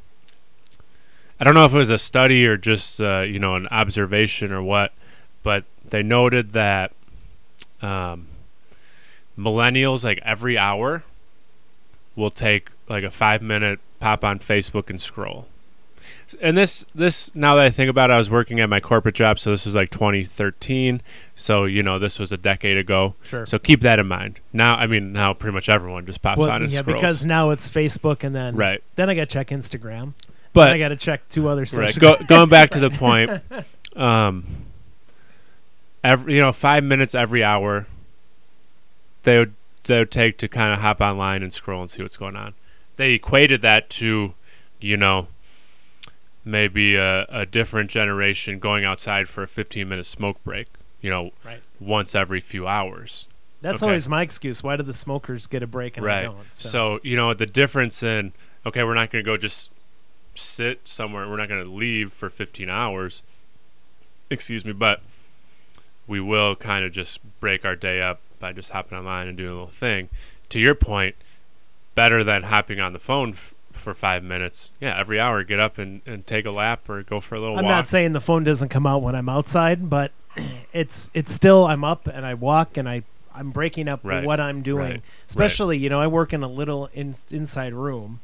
[1.40, 4.52] I don't know if it was a study or just uh, you know an observation
[4.52, 4.92] or what,
[5.42, 6.92] but they noted that
[7.82, 8.28] um,
[9.38, 11.02] millennials like every hour
[12.16, 15.46] will take like a five minute pop on Facebook and scroll.
[16.40, 19.14] And this this now that I think about it, I was working at my corporate
[19.14, 21.02] job, so this was like 2013.
[21.36, 23.14] So you know this was a decade ago.
[23.22, 23.44] Sure.
[23.46, 24.40] So keep that in mind.
[24.52, 27.00] Now, I mean, now pretty much everyone just pops well, on and yeah, scrolls.
[27.00, 30.14] because now it's Facebook and then right, then I got to check Instagram.
[30.54, 31.98] But I got to check two other right.
[31.98, 33.30] Go, going back to the point,
[33.96, 34.46] um,
[36.02, 37.86] every you know five minutes every hour,
[39.24, 42.16] they would they would take to kind of hop online and scroll and see what's
[42.16, 42.54] going on.
[42.96, 44.34] They equated that to,
[44.80, 45.26] you know,
[46.44, 50.68] maybe a, a different generation going outside for a 15 minute smoke break.
[51.00, 51.60] You know, Right.
[51.78, 53.28] once every few hours.
[53.60, 53.90] That's Okay.
[53.90, 54.62] always my excuse.
[54.62, 56.24] Why do the smokers get a break and I right.
[56.24, 56.46] don't?
[56.52, 57.00] So.
[57.02, 58.32] you know the difference in
[58.64, 59.70] okay, we're not going to go just
[60.34, 61.28] sit somewhere.
[61.28, 63.22] We're not going to leave for 15 hours.
[64.30, 65.00] Excuse me, but
[66.06, 69.50] we will kind of just break our day up by just hopping online and doing
[69.50, 70.08] a little thing.
[70.50, 71.14] To your point,
[71.94, 74.70] better than hopping on the phone f- for five minutes.
[74.80, 77.56] Yeah, every hour, get up and, and take a lap or go for a little
[77.58, 77.70] I'm walk.
[77.70, 80.12] not saying the phone doesn't come out when I'm outside, but
[80.72, 83.02] it's it's still I'm up and I walk and I
[83.34, 84.24] I'm breaking up Right.
[84.24, 84.90] what I'm doing.
[84.90, 85.02] Right.
[85.28, 88.20] Especially, you know, I work in a little in, inside room.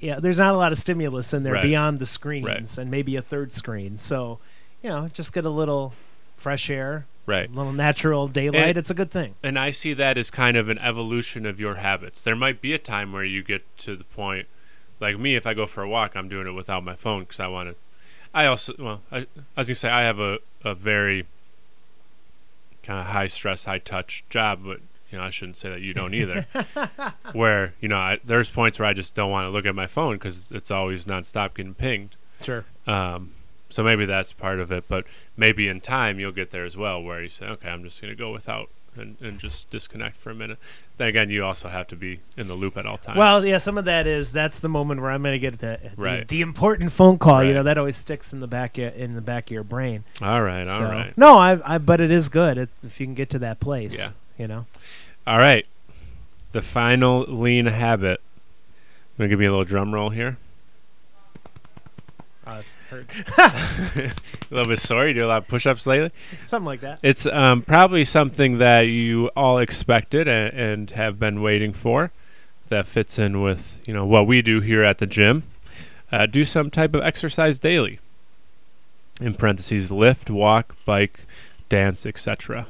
[0.00, 1.62] Yeah, there's not a lot of stimulus in there Right.
[1.62, 2.78] beyond the screens Right.
[2.78, 3.98] and maybe a third screen.
[3.98, 4.38] So,
[4.82, 5.92] you know, just get a little
[6.36, 7.48] fresh air, right.
[7.50, 8.62] a little natural daylight.
[8.62, 9.34] And- it's a good thing.
[9.42, 12.22] And I see that as kind of an evolution of your habits.
[12.22, 14.46] There might be a time where you get to the point,
[15.00, 17.40] like me, if I go for a walk, I'm doing it without my phone because
[17.40, 17.76] I want to.
[18.32, 21.26] I also, well, I, I was gonna say I have a, a very
[22.82, 25.94] kind of high stress, high touch job, but you know I shouldn't say that you
[25.94, 26.46] don't either.
[27.32, 29.86] where you know I, there's points where I just don't want to look at my
[29.86, 32.16] phone because it's always nonstop getting pinged.
[32.42, 32.64] Sure.
[32.86, 33.32] Um,
[33.70, 35.04] so maybe that's part of it, but
[35.36, 38.10] maybe in time you'll get there as well, where you say, okay, I'm just going
[38.12, 40.58] to go without and, and just disconnect for a minute.
[40.96, 43.18] Then again, you also have to be in the loop at all times.
[43.18, 45.78] Well, yeah, some of that is that's the moment where I'm going to get the,
[45.96, 46.26] the Right.
[46.26, 47.44] the important phone call.
[47.44, 50.04] You know, that always sticks in the back of, in the back of your brain.
[50.22, 53.06] All right, all So- right, No, I, I but it is good if if you
[53.06, 53.98] can get to that place.
[53.98, 54.08] Yeah.
[54.38, 54.66] You know.
[55.26, 55.66] all right.
[56.52, 58.20] The final lean habit.
[59.18, 60.38] I'm gonna give you a little drum roll here.
[62.46, 63.06] Uh, heard.
[63.36, 64.12] a
[64.50, 65.06] little bit sore.
[65.06, 66.10] You do a lot of push-ups lately.
[66.46, 66.98] Something like that.
[67.02, 72.10] It's um, probably something that you all expected and, and have been waiting for.
[72.68, 75.44] That fits in with you know what we do here at the gym.
[76.10, 77.98] Uh, do some type of exercise daily.
[79.20, 81.20] In parentheses, lift, walk, bike,
[81.68, 82.66] dance, etc.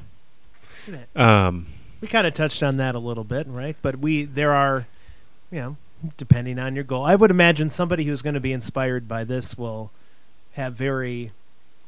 [1.17, 1.67] Um,
[2.01, 3.77] We kind of touched on that a little bit, right?
[3.83, 4.87] But we there are,
[5.51, 5.77] you know,
[6.17, 7.05] depending on your goal.
[7.05, 9.91] I would imagine somebody who's going to be inspired by this will
[10.53, 11.33] have very,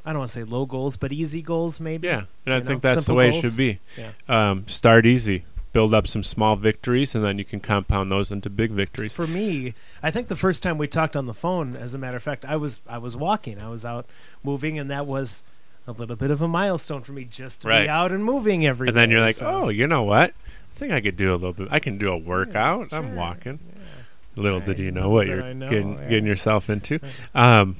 [0.04, 2.08] I don't want to say low goals, but easy goals maybe.
[2.08, 3.78] yeah, and I You think know, that's the way it should be.
[3.96, 4.10] Yeah.
[4.28, 8.50] Um, start easy, build up some small victories, and then you can compound those into
[8.50, 9.12] big victories.
[9.12, 12.16] For me, I think the first time we talked on the phone, as a matter
[12.16, 14.06] of fact, I was I was walking, I was out
[14.42, 15.44] moving, and that was
[15.90, 17.82] a little bit of a milestone for me just to Right.
[17.82, 20.30] be out and moving every and then you're like, so- oh, you know what?
[20.30, 21.68] I think I could do a little bit.
[21.70, 22.92] I can do a workout.
[22.92, 23.58] I'm walking.
[23.74, 24.42] Yeah.
[24.42, 26.08] Little did you know what you're know, getting, yeah.
[26.08, 27.00] getting yourself into.
[27.34, 27.76] Um,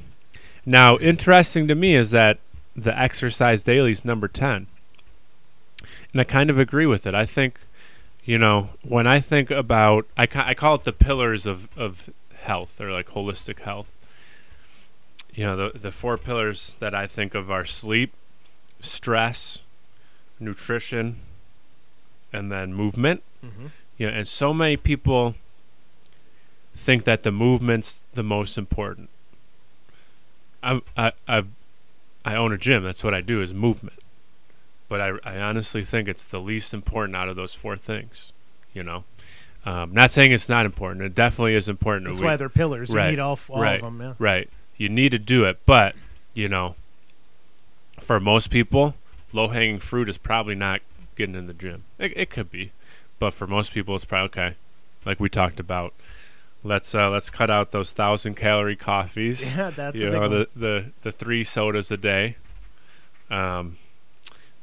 [0.67, 2.39] now, interesting to me is that
[2.77, 4.67] the exercise daily is number 10.
[6.13, 7.15] And I kind of agree with it.
[7.15, 7.59] I think,
[8.25, 12.11] you know, when I think about, I, ca- I call it the pillars of, of
[12.43, 13.89] health or like holistic health.
[15.41, 18.13] You know, the, the four pillars that I think of are sleep,
[18.79, 19.57] stress,
[20.39, 21.17] nutrition,
[22.31, 23.71] and then movement Mhm.
[23.97, 25.35] you know, and so many people
[26.77, 29.09] think that the movement's the most important.
[30.63, 31.45] I I I
[32.23, 32.85] I own a gym.
[32.85, 33.99] That's what I do is movement.
[34.91, 38.33] but I, I honestly think it's the least important out of those four things.
[38.75, 39.05] You know,
[39.65, 41.03] um, not saying it's not important.
[41.03, 42.09] It definitely is important.
[42.09, 42.93] That's why they're pillars.
[42.95, 44.01] Right, You need all, all right, of them.
[44.03, 44.15] Yeah.
[44.19, 44.51] Right.
[44.81, 45.95] You need to do it, but
[46.33, 46.75] you know,
[48.01, 48.95] for most people,
[49.31, 50.81] low hanging fruit is probably not
[51.17, 51.85] getting in the gym.
[51.99, 52.73] It, it could be,
[53.19, 54.57] but for most people, it's probably okay.
[55.05, 55.93] Like we talked about,
[56.65, 59.43] let's uh, let's cut out those thousand calorie coffees.
[59.55, 62.37] Yeah, that's you a big know the, the the three sodas a day.
[63.31, 63.77] Um,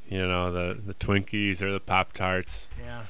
[0.10, 2.70] you know the the Twinkies or the Pop Tarts.
[2.84, 3.04] yeah.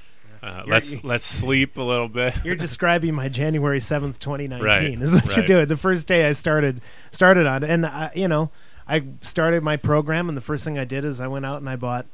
[0.48, 2.34] Uh, let's let's sleep a little bit.
[2.46, 4.66] You're describing my January seventh, twenty nineteen.
[5.00, 5.68] Right, Is what you're doing.
[5.68, 6.82] The first day I started
[7.12, 7.70] started on, it.
[7.70, 8.50] and I, you know,
[8.88, 11.70] I started my program, and the first thing I did is I went out and
[11.70, 12.06] I bought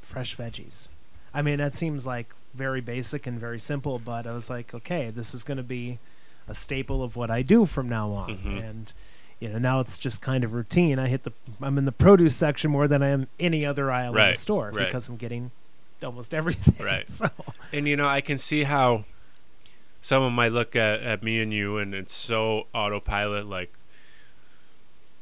[0.00, 0.88] fresh veggies.
[1.34, 5.10] I mean, that seems like very basic and very simple, but I was like, okay,
[5.10, 5.98] this is going to be
[6.46, 8.70] a staple of what I do from now on, Mhm.
[8.70, 8.92] and.
[9.40, 11.00] You know, now it's just kind of routine.
[11.00, 14.16] I hit the, I'm in the produce section more than I am any other aisle
[14.16, 14.86] in the store right.
[14.86, 15.50] because I'm getting
[16.04, 16.84] almost everything.
[16.84, 17.08] Right.
[17.08, 17.28] So,
[17.72, 19.04] And you know, I can see how
[20.00, 23.46] someone might look at, at me and you, and it's so autopilot.
[23.46, 23.72] Like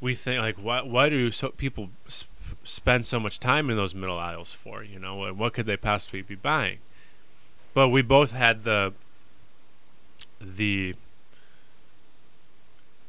[0.00, 2.28] we think, like, why why do so people sp-
[2.64, 4.82] spend so much time in those middle aisles for?
[4.82, 6.78] You know, and what could they possibly be buying?
[7.74, 8.92] But we both had the
[10.40, 10.94] the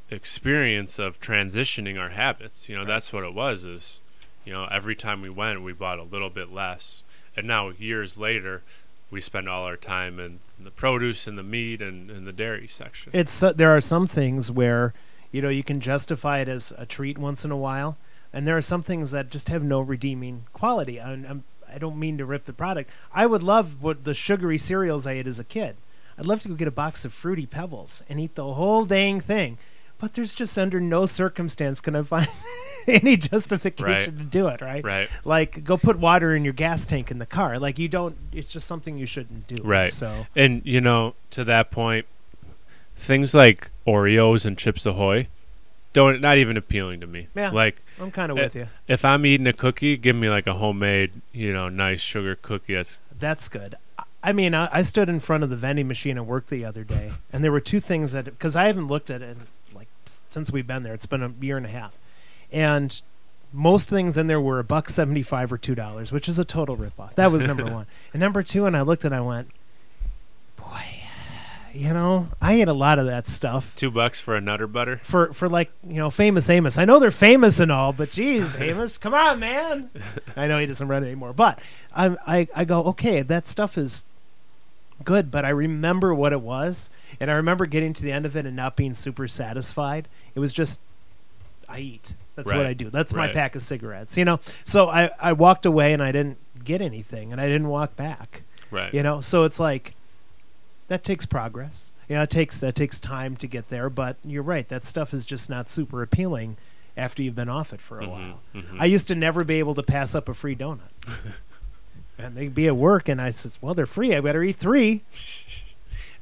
[0.09, 2.67] experience of transitioning our habits.
[2.67, 2.87] You know, Right.
[2.89, 3.63] that's what it was.
[3.63, 3.99] Is
[4.45, 7.03] you know, every time we went, we bought a little bit less,
[7.35, 8.61] and now years later,
[9.09, 12.67] we spend all our time in, the produce and the meat and, and the dairy
[12.67, 13.11] section.
[13.15, 14.93] it's uh, there are some things where
[15.31, 17.97] you know you can justify it as a treat once in a while,
[18.31, 20.99] and there are some things that just have no redeeming quality.
[20.99, 22.91] I, I'm, I don't mean to rip the product.
[23.13, 25.77] I would love what the sugary cereals I ate as a kid.
[26.17, 29.21] I'd love to go get a box of fruity pebbles and eat the whole dang
[29.21, 29.57] thing.
[30.01, 32.27] But there's just under no circumstance can I find
[32.87, 34.83] any justification to do it, right?
[34.83, 35.07] right.
[35.23, 37.59] Like go put water in your gas tank in the car.
[37.59, 39.61] Like you don't it's just something you shouldn't do.
[39.63, 39.91] Right.
[39.93, 42.07] So And you know, to that point,
[42.95, 45.27] things like Oreos and Chips Ahoy
[45.93, 47.27] don't not even appealing to me.
[47.35, 47.51] Yeah.
[47.51, 48.67] Like I'm kind of Eh, with you.
[48.87, 52.73] if I'm eating a cookie, give me like a homemade, you know, nice sugar cookie.
[52.73, 53.75] That's That's good.
[54.23, 56.83] I- mean, I, I stood in front of the vending machine at work the other
[56.83, 59.35] day, and there were two things that because I haven't looked at it
[60.33, 60.93] since we've been there.
[60.93, 61.93] It's been a year and a half,
[62.51, 63.01] and
[63.53, 66.45] most things in there were a buck seventy five or two dollars, which is a
[66.45, 67.15] total ripoff.
[67.15, 68.65] That was number one, and number two.
[68.65, 69.49] And I looked and I went,
[70.57, 70.83] boy,
[71.73, 73.75] you know, I ate a lot of that stuff.
[73.75, 74.99] two bucks for a Nutter Butter.
[75.03, 78.55] For, for like you know famous Amos, I know they're famous and all, but geez,
[78.59, 79.89] Amos, come on, man!
[80.35, 81.59] I know he doesn't run anymore, but
[81.95, 84.03] I I I go okay, that stuff is
[85.05, 88.35] good, but I remember what it was, and I remember getting to the end of
[88.35, 90.07] it and not being super satisfied.
[90.35, 90.79] It was just
[91.69, 92.15] I eat.
[92.35, 92.89] That's what I do.
[92.89, 94.39] That's my pack of cigarettes, you know.
[94.65, 98.43] So I I walked away and I didn't get anything, and I didn't walk back.
[98.71, 98.93] Right.
[98.93, 99.93] You know, so it's like
[100.87, 101.91] that takes progress.
[102.09, 104.67] You know, it takes that takes time to get there, but you're right.
[104.69, 106.57] That stuff is just not super appealing
[106.97, 108.39] after you've been off it for a Mhm, while.
[108.53, 108.77] mhm.
[108.79, 110.79] I used to never be able to pass up a free donut.
[112.23, 114.15] and they'd be at work, and I says, "Well, they're free.
[114.15, 115.03] I better eat three.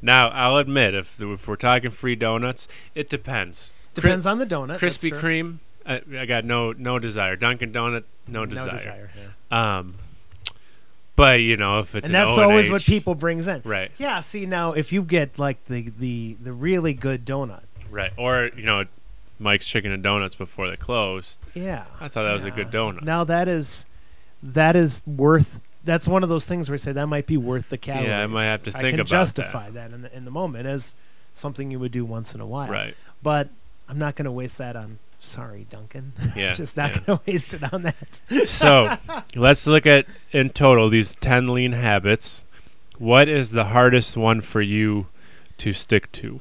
[0.01, 3.71] now I'll admit, if if we're talking free donuts, it depends.
[3.95, 4.79] Depends on the donut.
[4.79, 5.19] that's Krispy true.
[5.19, 7.35] Kreme, I, I got no no desire.
[7.35, 8.65] Dunkin' Donut, no desire.
[8.65, 9.11] No desire.
[9.51, 9.77] yeah.
[9.79, 9.95] Um,
[11.15, 13.61] but you know, if it's And an that's O and always what people brings in.
[13.65, 14.19] right, Yeah.
[14.21, 18.63] See now, if you get like the the the really good donut, right, or you
[18.63, 18.83] know,
[19.37, 21.39] Mike's Chicken and Donuts before they close.
[21.53, 21.85] yeah.
[21.99, 23.01] I thought that was a good donut.
[23.03, 23.85] Now that is
[24.41, 25.59] that is worth.
[25.83, 28.07] That's one of those things where I say that might be worth the calories.
[28.09, 29.91] Yeah, I might have to think I can about justify that.
[29.91, 30.93] in the in the moment as
[31.33, 32.69] something you would do once in a while.
[32.69, 32.95] Right.
[33.23, 33.49] But
[33.87, 34.99] I'm not going to waste that on.
[35.21, 36.13] Sorry, Dunkin'.
[36.35, 36.53] Yeah.
[36.53, 37.01] Just not yeah.
[37.01, 38.21] going to waste it on that.
[38.47, 38.97] so
[39.35, 42.43] let's look at in total these 10 lean habits.
[42.97, 45.07] What is the hardest one for you
[45.57, 46.39] to stick to?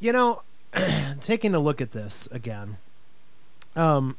[0.00, 0.42] You know,
[1.20, 2.78] taking a look at this again,
[3.76, 4.16] um,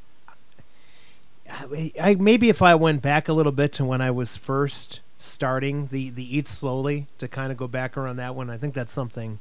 [1.49, 4.99] I, I maybe if I went back a little bit to when I was first
[5.17, 8.73] starting the the eat slowly to kind of go back around that one, I think
[8.73, 9.39] that's something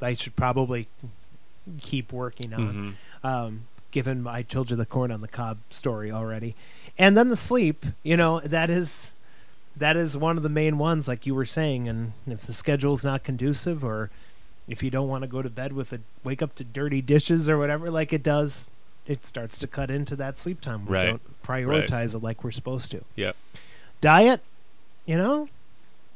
[0.00, 0.86] I should probably
[1.80, 2.96] keep working on.
[3.24, 3.28] Mhm.
[3.28, 6.54] Um, given I told you the corn on the cob story already,
[6.98, 9.12] and then the sleep, you know, that is
[9.76, 11.88] that is one of the main ones, like you were saying.
[11.88, 14.10] And if the schedule's not conducive, or
[14.68, 17.48] if you don't want to go to bed with a wake up to dirty dishes
[17.48, 18.68] or whatever, like it does,
[19.06, 20.86] it starts to cut into that sleep time.
[20.86, 21.06] We Right.
[21.06, 23.02] don't prioritize it like we're supposed to.
[23.16, 23.36] Yep.
[24.00, 24.40] Diet,
[25.06, 25.48] you know,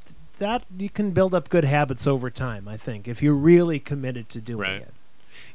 [0.04, 2.68] th- that you can build up good habits over time.
[2.68, 4.82] I think if you're really committed to doing Right.
[4.82, 4.94] it.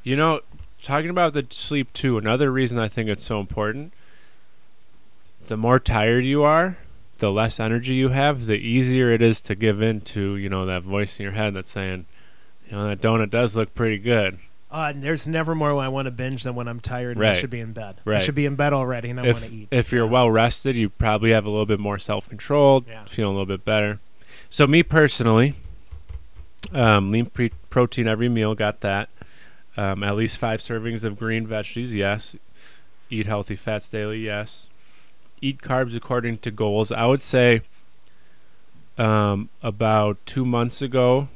[0.04, 0.42] You know,
[0.84, 3.94] talking about the sleep too, another reason I think it's so important
[5.48, 6.78] the more tired you are,
[7.18, 10.66] the less energy you have, the easier it is to give in to, you know,
[10.66, 12.06] that voice in your head that's saying,
[12.70, 14.38] you know, that donut does look pretty good.
[14.72, 17.50] Uh, there's never more I want to binge than when I'm tired and I should
[17.50, 17.96] be in bed.
[18.06, 19.68] I should be in bed already and I want to eat.
[19.72, 23.06] if you're well rested, you probably have a little bit more self control, Yeah.
[23.06, 24.00] feeling a little bit better.
[24.52, 25.56] So me personally,
[26.72, 29.10] um, lean pre- protein every meal, got that.
[29.76, 32.36] Um, at least five servings of green veggies, yes.
[33.10, 34.68] Eat healthy fats daily, yes.
[35.42, 36.92] Eat carbs according to goals.
[36.92, 37.62] I would say
[39.00, 41.30] um, about two months ago,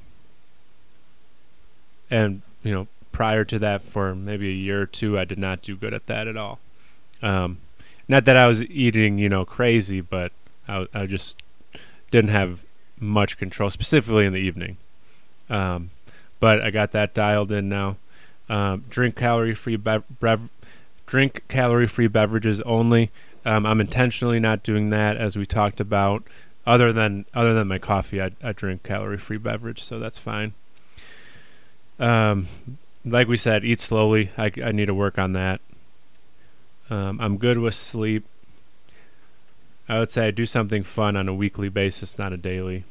[2.11, 5.61] and you know prior to that for maybe a year or two, I did not
[5.61, 6.59] do good at that at all.
[7.21, 7.59] Um,
[8.09, 10.33] not that I was eating, you know, crazy, but
[10.67, 11.35] I, I just
[12.11, 12.59] didn't have
[12.99, 14.75] much control, specifically in the evening.
[15.49, 15.91] Um,
[16.41, 17.95] but I got that dialed in now.
[18.49, 20.49] Um, drink calorie-free bev-
[21.07, 23.11] drink calorie-free beverages only.
[23.45, 26.23] Um, I'm intentionally not doing that, as we talked about.
[26.65, 30.53] Other than other than my coffee, I, I drink calorie-free beverage, so that's fine.
[31.99, 32.47] Um,
[33.05, 34.31] like we said, eat slowly.
[34.37, 35.61] I, I need to work on that.
[36.89, 38.25] Um, I'm good with sleep.
[39.87, 42.85] I would say I do something fun on a weekly basis, not a daily.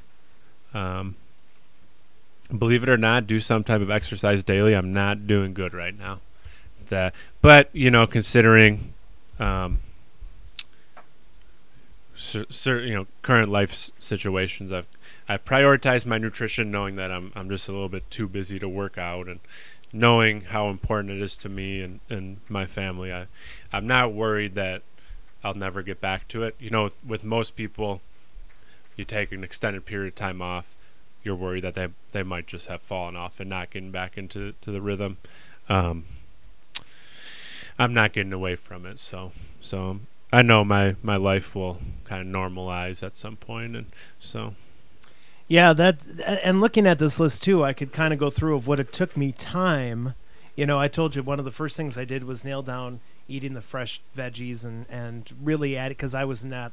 [0.75, 1.17] Um,
[2.57, 4.75] believe it or not, do some type of exercise daily.
[4.75, 6.21] I'm not doing good right now.
[6.91, 8.93] That, but you know, considering,
[9.39, 9.79] um,
[12.15, 14.87] cer- cer- you know, current life s- situations, I've
[15.29, 18.69] I prioritize my nutrition, knowing that I'm I'm just a little bit too busy to
[18.69, 19.41] work out, and
[19.93, 23.12] knowing how important it is to me and, and my family.
[23.12, 23.26] I
[23.72, 24.82] I'm not worried that
[25.45, 26.55] I'll never get back to it.
[26.59, 28.01] You know, with, with most people,
[28.97, 30.74] you take an extended period of time off,
[31.22, 34.55] you're worried that they they might just have fallen off and not getting back into
[34.62, 35.18] to the rhythm.
[35.68, 36.05] Um,
[37.78, 40.01] I'm not getting away from it, so so
[40.32, 43.86] I know my my life will kind of normalize at some point, and
[44.20, 44.55] so
[45.49, 48.66] Yeah, that and looking at this list too, I could kind of go through of
[48.66, 50.14] what it took me time.
[50.57, 53.01] You know, I told you one of the first things I did was nail down
[53.28, 56.72] eating the fresh veggies and and really add it because I was not.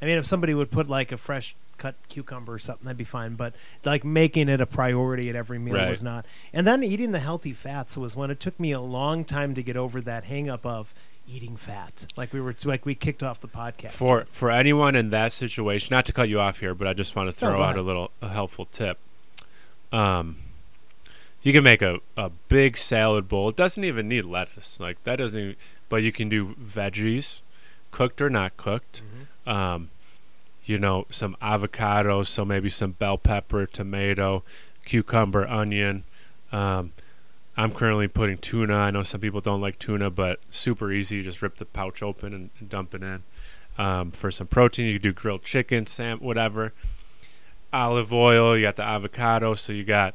[0.00, 3.04] I mean, if somebody would put like a fresh cut cucumber or something, that'd be
[3.04, 3.34] fine.
[3.34, 3.52] But
[3.84, 5.88] like making it a priority at every meal Right.
[5.88, 6.24] was not.
[6.52, 9.62] And then eating the healthy fats was when it took me a long time to
[9.62, 10.92] get over that hang up of
[11.28, 12.06] eating fat.
[12.16, 13.92] Like we were like we kicked off the podcast.
[13.92, 17.14] For for anyone in that situation, not to cut you off here, but I just
[17.14, 17.76] want to throw go out ahead.
[17.78, 18.98] a little a helpful tip.
[19.92, 20.36] Um,
[21.42, 23.48] you can make a, a big salad bowl.
[23.50, 24.78] It doesn't even need lettuce.
[24.80, 25.40] Like that doesn't.
[25.40, 25.56] Even,
[25.88, 27.40] but you can do veggies,
[27.90, 29.02] cooked or not cooked.
[29.46, 29.50] Mhm.
[29.50, 29.90] Um,
[30.64, 34.42] you know, some avocado, so maybe some bell pepper, tomato,
[34.84, 36.04] cucumber, onion.
[36.52, 36.92] Um,
[37.58, 38.74] I'm currently putting tuna.
[38.76, 41.16] I know some people don't like tuna, but super easy.
[41.16, 43.24] You just rip the pouch open and, and dump it in.
[43.76, 46.72] Um, for some protein, you could do grilled chicken, sam, whatever.
[47.72, 48.56] Olive oil.
[48.56, 50.14] You got the avocado, so you got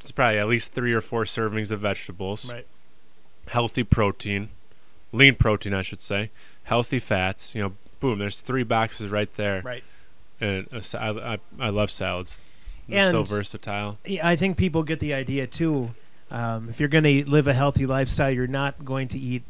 [0.00, 2.50] it's probably at least three or four servings of vegetables.
[2.50, 2.66] Right.
[3.46, 4.48] Healthy protein,
[5.12, 6.30] lean protein, I should say.
[6.64, 7.54] Healthy fats.
[7.54, 8.18] You know, boom.
[8.18, 9.62] There's three boxes right there.
[9.62, 9.84] Right.
[10.40, 12.42] And a I, I love salads.
[12.88, 13.98] They're so versatile.
[14.04, 15.90] Yeah, I think people get the idea too.
[16.30, 19.42] Um, if you're going to live a healthy lifestyle, you're not going to eat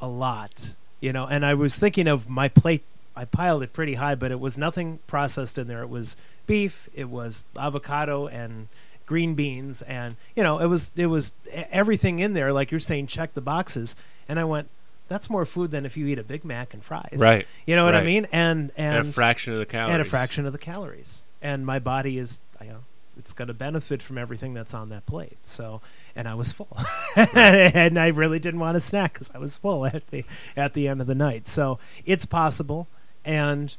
[0.00, 1.26] a lot, you know.
[1.26, 2.82] And I was thinking of my plate.
[3.14, 5.82] I piled it pretty high, but it was nothing processed in there.
[5.82, 6.16] It was
[6.46, 8.68] beef, it was avocado, and
[9.06, 12.52] green beans, and you know, it was it was everything in there.
[12.52, 13.94] Like you're saying, check the boxes.
[14.28, 14.68] And I went,
[15.08, 17.46] that's more food than if you eat a Big Mac and fries, Right.
[17.66, 18.26] You know what I mean?
[18.32, 19.92] And and And, a fraction of the calories.
[19.92, 21.22] and a fraction of the calories.
[21.42, 22.84] And my body is, you know,
[23.18, 25.36] it's going to benefit from everything that's on that plate.
[25.42, 25.80] So,
[26.16, 26.76] and I was full,
[27.16, 30.24] and I really didn't want to snack because I was full at the
[30.56, 31.46] at the end of the night.
[31.48, 32.86] So it's possible,
[33.24, 33.74] and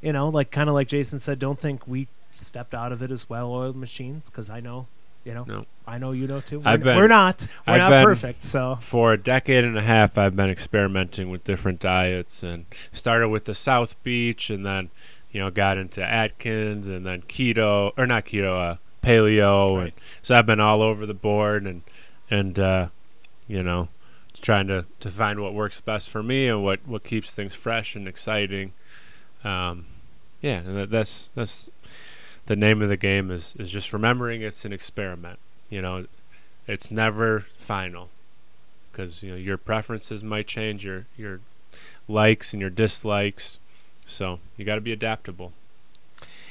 [0.00, 3.10] you know, like kind of like Jason said, don't think we stepped out of it
[3.10, 4.86] as well-oiled machines because I know,
[5.24, 5.66] you know, No.
[5.86, 6.60] I know you know too.
[6.60, 8.44] We're, I've been- we're not, we're I've not perfect.
[8.44, 13.28] So For a decade and a half, I've been experimenting with different diets and started
[13.30, 14.90] with the South Beach and then,
[15.32, 19.76] you know, got into Atkins and then keto, or not keto, uh, paleo.
[19.76, 19.84] Right.
[19.84, 21.82] And so I've been all over the board and,
[22.30, 22.88] and, uh,
[23.46, 23.88] you know,
[24.40, 27.96] trying to, to find what works best for me and what, what keeps things fresh
[27.96, 28.72] and exciting.
[29.44, 29.86] Um,
[30.40, 31.68] yeah, and that, that's, that's
[32.46, 35.38] the name of the game is, is just remembering it's an experiment.
[35.68, 36.06] You know,
[36.66, 38.10] it's never final
[38.90, 41.40] because you know your preferences might change your your
[42.08, 43.60] likes and your dislikes
[44.08, 45.52] so you got to be adaptable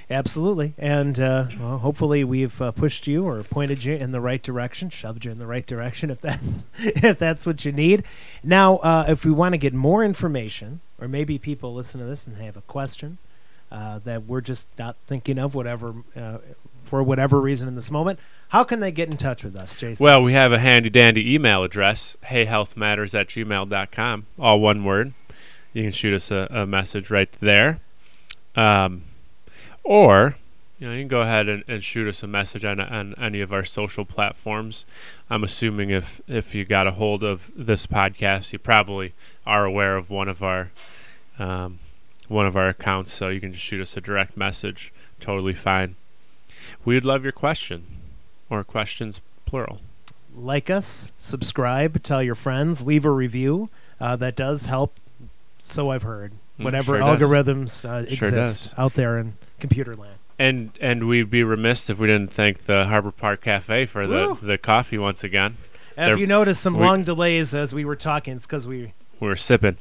[0.09, 4.41] Absolutely, and uh, well, hopefully we've uh, pushed you or pointed you in the right
[4.41, 8.05] direction, shoved you in the right direction if that's if that's what you need.
[8.41, 12.25] Now, uh, if we want to get more information or maybe people listen to this
[12.25, 13.17] and they have a question
[13.69, 16.37] uh, that we're just not thinking of, whatever uh,
[16.83, 18.17] for whatever reason in this moment,
[18.49, 20.05] how can they get in touch with us, Jason?
[20.05, 25.13] Well, we have a handy dandy email address, heyhealthmatters at gmail.com, all one word.
[25.77, 27.79] You can shoot us a, a message right there.
[28.55, 29.03] Um,
[29.83, 30.35] or,
[30.79, 33.41] you know, you can go ahead and, and shoot us a message on, on any
[33.41, 34.85] of our social platforms.
[35.29, 39.13] I'm assuming if, if you got a hold of this podcast, you probably
[39.45, 40.71] are aware of one of our
[41.37, 41.77] um,
[42.27, 44.91] one of our accounts, so you can just shoot us a direct message.
[45.19, 45.95] Totally fine.
[46.85, 47.85] We would love your question
[48.49, 49.81] or questions plural.
[50.35, 53.69] Like us, subscribe, tell your friends, leave a review.
[53.99, 54.95] Uh, that does help.
[55.67, 56.33] So I've heard.
[56.59, 58.73] Mm, Whatever sure algorithms uh, exist does.
[58.77, 60.15] out there in computer land.
[60.39, 64.29] And and we'd be remiss if we didn't thank the Harbor Park Cafe for the,
[64.29, 64.39] Woo.
[64.41, 65.57] the coffee once again.
[65.95, 68.93] And if you notice some we- long delays as we were talking, it's because we.
[69.19, 69.77] We were sipping.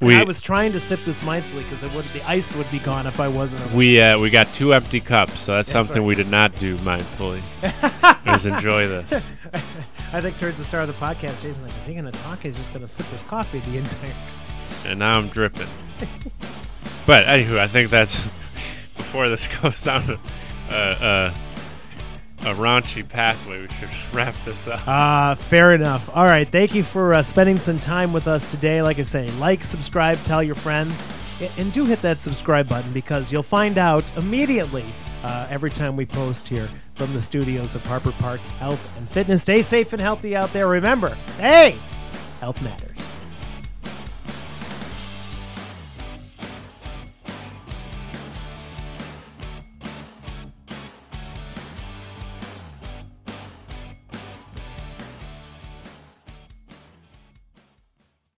[0.00, 1.82] We I was trying to sip this mindfully because
[2.12, 3.72] the ice would be gone if I wasn't.
[3.72, 6.08] we uh, we got two empty cups, so that's, That's something right.
[6.08, 7.40] we did not do mindfully.
[8.24, 9.28] Just enjoy this.
[10.12, 12.40] I think towards the start of the podcast, Jason's like, "Is he going to talk?
[12.40, 14.12] He's just going to sip his coffee the entire."
[14.84, 15.68] And now I'm dripping.
[17.06, 18.26] but anywho, I think that's
[18.96, 20.18] before this goes down
[20.70, 21.34] a, a,
[22.50, 23.60] a raunchy pathway.
[23.62, 24.80] We should wrap this up.
[24.86, 26.10] Ah, fair enough.
[26.14, 28.82] All right, thank you for uh, spending some time with us today.
[28.82, 31.06] Like I say, like, subscribe, tell your friends,
[31.58, 34.84] and do hit that subscribe button because you'll find out immediately
[35.22, 39.42] uh, every time we post here from the studios of Harper Park Health and Fitness.
[39.42, 40.68] Stay safe and healthy out there.
[40.68, 41.76] Remember, hey,
[42.40, 43.11] health matters.